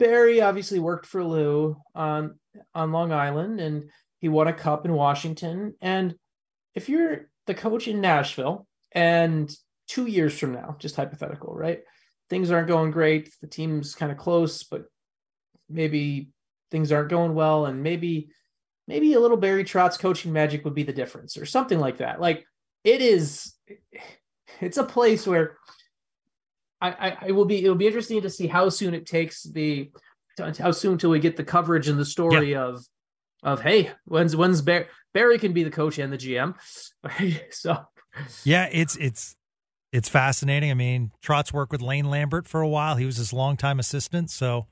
barry 0.00 0.40
obviously 0.40 0.80
worked 0.80 1.06
for 1.06 1.22
lou 1.22 1.76
on 1.94 2.38
on 2.74 2.90
long 2.90 3.12
island 3.12 3.60
and 3.60 3.90
he 4.18 4.28
won 4.28 4.48
a 4.48 4.52
cup 4.52 4.84
in 4.84 4.92
washington. 4.92 5.74
And 5.80 6.16
if 6.74 6.88
you're 6.88 7.28
the 7.46 7.54
coach 7.54 7.86
in 7.86 8.00
Nashville 8.00 8.66
and 8.90 9.54
two 9.94 10.06
years 10.06 10.36
from 10.36 10.52
now, 10.52 10.76
just 10.80 10.96
hypothetical, 10.96 11.54
right? 11.54 11.82
Things 12.28 12.50
aren't 12.50 12.66
going 12.66 12.90
great. 12.90 13.32
The 13.40 13.46
team's 13.46 13.94
kind 13.94 14.10
of 14.10 14.18
close, 14.18 14.64
but 14.64 14.86
maybe 15.68 16.30
things 16.72 16.90
aren't 16.90 17.10
going 17.10 17.34
well, 17.34 17.66
and 17.66 17.82
maybe 17.82 18.30
maybe 18.88 19.12
a 19.14 19.20
little 19.20 19.36
Barry 19.36 19.62
Trotz 19.62 19.98
coaching 19.98 20.32
magic 20.32 20.64
would 20.64 20.74
be 20.74 20.82
the 20.82 20.92
difference, 20.92 21.36
or 21.36 21.46
something 21.46 21.78
like 21.78 21.98
that. 21.98 22.20
Like 22.20 22.44
it 22.82 23.00
is, 23.02 23.54
it's 24.60 24.78
a 24.78 24.84
place 24.84 25.28
where 25.28 25.58
I, 26.80 26.90
I, 26.90 27.16
I 27.28 27.30
will 27.30 27.44
be. 27.44 27.62
It'll 27.62 27.76
be 27.76 27.86
interesting 27.86 28.20
to 28.22 28.30
see 28.30 28.48
how 28.48 28.68
soon 28.70 28.94
it 28.94 29.06
takes 29.06 29.44
the 29.44 29.92
how 30.58 30.72
soon 30.72 30.98
till 30.98 31.10
we 31.10 31.20
get 31.20 31.36
the 31.36 31.44
coverage 31.44 31.86
and 31.86 31.98
the 31.98 32.04
story 32.04 32.52
yeah. 32.52 32.64
of 32.64 32.84
of 33.44 33.60
hey 33.60 33.92
when's 34.06 34.34
when's 34.34 34.60
Barry 34.60 34.86
Barry 35.12 35.38
can 35.38 35.52
be 35.52 35.62
the 35.62 35.70
coach 35.70 35.98
and 35.98 36.12
the 36.12 36.18
GM. 36.18 36.56
so 37.52 37.78
yeah, 38.42 38.68
it's 38.72 38.96
it's 38.96 39.36
it's 39.94 40.08
fascinating. 40.08 40.72
I 40.72 40.74
mean, 40.74 41.12
Trotz 41.24 41.52
worked 41.52 41.70
with 41.70 41.80
Lane 41.80 42.10
Lambert 42.10 42.48
for 42.48 42.60
a 42.60 42.68
while. 42.68 42.96
He 42.96 43.06
was 43.06 43.16
his 43.16 43.32
longtime 43.32 43.78
assistant. 43.78 44.28
So, 44.28 44.66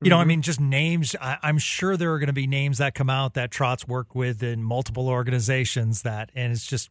you 0.00 0.08
know, 0.08 0.16
mm-hmm. 0.16 0.22
I 0.22 0.24
mean, 0.24 0.42
just 0.42 0.60
names. 0.60 1.16
I, 1.20 1.38
am 1.42 1.58
sure 1.58 1.96
there 1.96 2.12
are 2.12 2.20
going 2.20 2.28
to 2.28 2.32
be 2.32 2.46
names 2.46 2.78
that 2.78 2.94
come 2.94 3.10
out 3.10 3.34
that 3.34 3.50
Trotz 3.50 3.88
worked 3.88 4.14
with 4.14 4.40
in 4.44 4.62
multiple 4.62 5.08
organizations. 5.08 6.02
That, 6.02 6.30
and 6.36 6.52
it's 6.52 6.64
just, 6.64 6.88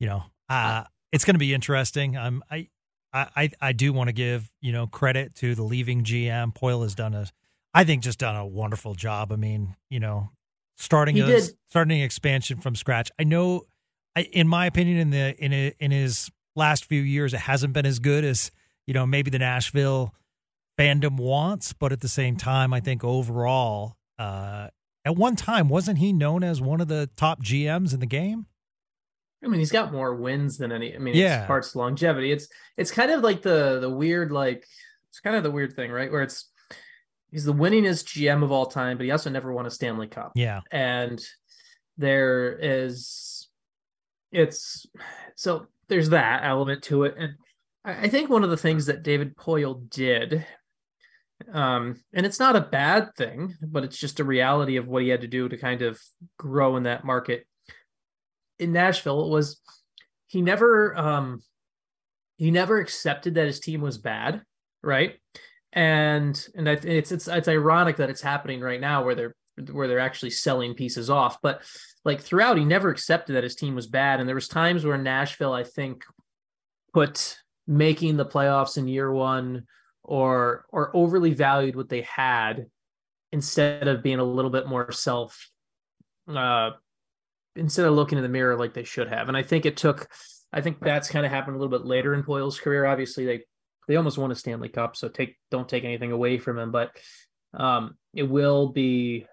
you 0.00 0.08
know, 0.08 0.24
uh, 0.48 0.82
it's 1.12 1.24
going 1.24 1.36
to 1.36 1.38
be 1.38 1.54
interesting. 1.54 2.16
Um, 2.16 2.42
I, 2.50 2.66
I, 3.12 3.50
I 3.60 3.70
do 3.70 3.92
want 3.92 4.08
to 4.08 4.12
give 4.12 4.50
you 4.60 4.72
know 4.72 4.88
credit 4.88 5.36
to 5.36 5.54
the 5.54 5.62
leaving 5.62 6.02
GM. 6.02 6.56
Poile 6.56 6.82
has 6.82 6.96
done 6.96 7.14
a, 7.14 7.28
I 7.72 7.84
think, 7.84 8.02
just 8.02 8.18
done 8.18 8.34
a 8.34 8.44
wonderful 8.44 8.96
job. 8.96 9.30
I 9.30 9.36
mean, 9.36 9.76
you 9.90 10.00
know, 10.00 10.30
starting 10.76 11.20
a, 11.20 11.40
starting 11.68 12.00
expansion 12.00 12.58
from 12.58 12.74
scratch. 12.74 13.12
I 13.16 13.22
know, 13.22 13.62
I, 14.16 14.22
in 14.22 14.48
my 14.48 14.66
opinion, 14.66 14.98
in 14.98 15.10
the 15.10 15.36
in 15.38 15.52
a, 15.52 15.72
in 15.78 15.92
his 15.92 16.32
last 16.56 16.84
few 16.84 17.00
years, 17.00 17.34
it 17.34 17.40
hasn't 17.40 17.72
been 17.72 17.86
as 17.86 17.98
good 17.98 18.24
as 18.24 18.50
you 18.86 18.94
know 18.94 19.06
maybe 19.06 19.30
the 19.30 19.38
Nashville 19.38 20.14
fandom 20.78 21.16
wants, 21.16 21.72
but 21.72 21.92
at 21.92 22.00
the 22.00 22.08
same 22.08 22.36
time, 22.36 22.72
I 22.72 22.80
think 22.80 23.04
overall, 23.04 23.96
uh, 24.18 24.68
at 25.04 25.16
one 25.16 25.36
time, 25.36 25.68
wasn't 25.68 25.98
he 25.98 26.12
known 26.12 26.42
as 26.42 26.60
one 26.60 26.80
of 26.80 26.88
the 26.88 27.10
top 27.16 27.42
GMs 27.42 27.94
in 27.94 28.00
the 28.00 28.06
game? 28.06 28.46
I 29.44 29.48
mean, 29.48 29.58
he's 29.60 29.72
got 29.72 29.92
more 29.92 30.14
wins 30.14 30.56
than 30.56 30.72
any. 30.72 30.94
I 30.94 30.98
mean, 30.98 31.14
yeah, 31.14 31.40
it's 31.40 31.46
parts 31.46 31.76
longevity. 31.76 32.32
It's 32.32 32.48
it's 32.76 32.90
kind 32.90 33.10
of 33.10 33.20
like 33.20 33.42
the 33.42 33.78
the 33.80 33.90
weird 33.90 34.32
like 34.32 34.64
it's 35.10 35.20
kind 35.20 35.36
of 35.36 35.42
the 35.42 35.50
weird 35.50 35.74
thing, 35.74 35.90
right? 35.90 36.10
Where 36.10 36.22
it's 36.22 36.50
he's 37.30 37.44
the 37.44 37.52
winningest 37.52 38.06
GM 38.06 38.42
of 38.42 38.50
all 38.50 38.66
time, 38.66 38.96
but 38.96 39.04
he 39.04 39.12
also 39.12 39.28
never 39.28 39.52
won 39.52 39.66
a 39.66 39.70
Stanley 39.70 40.06
Cup. 40.06 40.32
Yeah, 40.34 40.60
and 40.70 41.22
there 41.98 42.58
is 42.60 43.48
it's 44.32 44.86
so 45.36 45.66
there's 45.88 46.10
that 46.10 46.44
element 46.44 46.82
to 46.84 47.04
it. 47.04 47.14
And 47.18 47.34
I, 47.84 48.08
think 48.08 48.30
one 48.30 48.44
of 48.44 48.50
the 48.50 48.56
things 48.56 48.86
that 48.86 49.02
David 49.02 49.36
Poile 49.36 49.88
did, 49.90 50.46
um, 51.52 52.00
and 52.12 52.24
it's 52.24 52.40
not 52.40 52.56
a 52.56 52.60
bad 52.60 53.14
thing, 53.16 53.56
but 53.60 53.84
it's 53.84 53.98
just 53.98 54.20
a 54.20 54.24
reality 54.24 54.76
of 54.76 54.86
what 54.86 55.02
he 55.02 55.08
had 55.08 55.20
to 55.20 55.28
do 55.28 55.48
to 55.48 55.56
kind 55.56 55.82
of 55.82 56.00
grow 56.38 56.76
in 56.76 56.84
that 56.84 57.04
market 57.04 57.46
in 58.58 58.72
Nashville 58.72 59.30
was 59.30 59.60
he 60.26 60.42
never 60.42 60.96
um 60.96 61.42
he 62.36 62.50
never 62.50 62.78
accepted 62.78 63.34
that 63.34 63.46
his 63.46 63.60
team 63.60 63.80
was 63.80 63.98
bad, 63.98 64.42
right? 64.82 65.14
And 65.72 66.44
and 66.54 66.68
it's 66.68 67.12
it's 67.12 67.28
it's 67.28 67.48
ironic 67.48 67.96
that 67.96 68.10
it's 68.10 68.22
happening 68.22 68.60
right 68.60 68.80
now 68.80 69.04
where 69.04 69.14
they're 69.14 69.34
where 69.70 69.88
they're 69.88 70.00
actually 70.00 70.30
selling 70.30 70.74
pieces 70.74 71.10
off, 71.10 71.38
but 71.42 71.62
like 72.04 72.20
throughout 72.20 72.58
he 72.58 72.64
never 72.64 72.90
accepted 72.90 73.34
that 73.34 73.44
his 73.44 73.54
team 73.54 73.74
was 73.74 73.86
bad. 73.86 74.20
And 74.20 74.28
there 74.28 74.34
was 74.34 74.48
times 74.48 74.84
where 74.84 74.98
Nashville 74.98 75.52
I 75.52 75.64
think 75.64 76.04
put 76.92 77.38
making 77.66 78.16
the 78.16 78.26
playoffs 78.26 78.76
in 78.76 78.88
year 78.88 79.10
1 79.10 79.64
or 80.02 80.66
or 80.68 80.94
overly 80.94 81.32
valued 81.32 81.76
what 81.76 81.88
they 81.88 82.02
had 82.02 82.66
instead 83.32 83.88
of 83.88 84.02
being 84.02 84.18
a 84.18 84.24
little 84.24 84.50
bit 84.50 84.68
more 84.68 84.92
self 84.92 85.50
uh 86.28 86.70
instead 87.56 87.86
of 87.86 87.94
looking 87.94 88.18
in 88.18 88.22
the 88.22 88.28
mirror 88.28 88.56
like 88.56 88.74
they 88.74 88.84
should 88.84 89.08
have. 89.08 89.28
And 89.28 89.36
I 89.36 89.42
think 89.42 89.64
it 89.64 89.76
took 89.76 90.08
I 90.52 90.60
think 90.60 90.78
that's 90.80 91.10
kind 91.10 91.24
of 91.24 91.32
happened 91.32 91.56
a 91.56 91.58
little 91.58 91.76
bit 91.76 91.86
later 91.86 92.14
in 92.14 92.22
Poile's 92.22 92.60
career. 92.60 92.84
Obviously 92.84 93.24
they 93.24 93.44
they 93.88 93.96
almost 93.96 94.18
won 94.18 94.30
a 94.30 94.34
Stanley 94.34 94.68
Cup 94.68 94.96
so 94.96 95.08
take 95.08 95.36
don't 95.50 95.68
take 95.68 95.84
anything 95.84 96.12
away 96.12 96.38
from 96.38 96.58
him. 96.58 96.70
But 96.70 96.90
um 97.54 97.96
it 98.12 98.24
will 98.24 98.68
be 98.68 99.26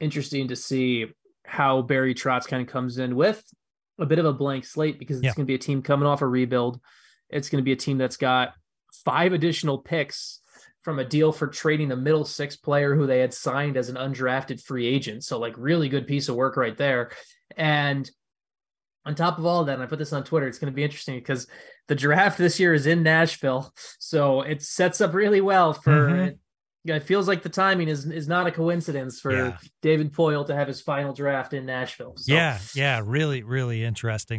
interesting 0.00 0.48
to 0.48 0.56
see 0.56 1.06
how 1.44 1.82
Barry 1.82 2.14
Trotz 2.14 2.46
kind 2.46 2.62
of 2.62 2.68
comes 2.68 2.98
in 2.98 3.14
with 3.16 3.42
a 3.98 4.06
bit 4.06 4.18
of 4.18 4.24
a 4.24 4.32
blank 4.32 4.64
slate 4.64 4.98
because 4.98 5.18
it's 5.18 5.24
yeah. 5.24 5.34
going 5.34 5.46
to 5.46 5.50
be 5.50 5.54
a 5.54 5.58
team 5.58 5.82
coming 5.82 6.06
off 6.06 6.22
a 6.22 6.26
rebuild. 6.26 6.80
It's 7.30 7.48
going 7.48 7.62
to 7.62 7.64
be 7.64 7.72
a 7.72 7.76
team 7.76 7.98
that's 7.98 8.16
got 8.16 8.52
five 9.04 9.32
additional 9.32 9.78
picks 9.78 10.40
from 10.82 10.98
a 10.98 11.04
deal 11.04 11.32
for 11.32 11.48
trading 11.48 11.90
a 11.92 11.96
middle 11.96 12.24
six 12.24 12.56
player 12.56 12.94
who 12.94 13.06
they 13.06 13.18
had 13.18 13.34
signed 13.34 13.76
as 13.76 13.88
an 13.88 13.96
undrafted 13.96 14.62
free 14.62 14.86
agent. 14.86 15.24
So, 15.24 15.38
like, 15.38 15.54
really 15.56 15.88
good 15.88 16.06
piece 16.06 16.28
of 16.28 16.36
work 16.36 16.56
right 16.56 16.76
there. 16.76 17.10
And 17.56 18.08
on 19.04 19.14
top 19.14 19.38
of 19.38 19.46
all 19.46 19.60
of 19.60 19.66
that, 19.66 19.74
and 19.74 19.82
I 19.82 19.86
put 19.86 19.98
this 19.98 20.12
on 20.12 20.24
Twitter, 20.24 20.46
it's 20.46 20.58
going 20.58 20.72
to 20.72 20.76
be 20.76 20.84
interesting 20.84 21.16
because 21.16 21.46
the 21.88 21.94
draft 21.94 22.38
this 22.38 22.60
year 22.60 22.74
is 22.74 22.86
in 22.86 23.02
Nashville. 23.02 23.72
So 23.98 24.42
it 24.42 24.62
sets 24.62 25.00
up 25.00 25.14
really 25.14 25.40
well 25.40 25.72
for 25.72 26.08
mm-hmm 26.08 26.34
it 26.94 27.02
feels 27.02 27.26
like 27.26 27.42
the 27.42 27.48
timing 27.48 27.88
is 27.88 28.06
is 28.06 28.28
not 28.28 28.46
a 28.46 28.50
coincidence 28.50 29.20
for 29.20 29.32
yeah. 29.32 29.58
David 29.82 30.12
Poile 30.12 30.46
to 30.46 30.54
have 30.54 30.68
his 30.68 30.80
final 30.80 31.12
draft 31.12 31.52
in 31.52 31.66
Nashville. 31.66 32.14
So. 32.16 32.34
Yeah, 32.34 32.58
yeah, 32.74 33.02
really, 33.04 33.42
really 33.42 33.84
interesting. 33.84 34.34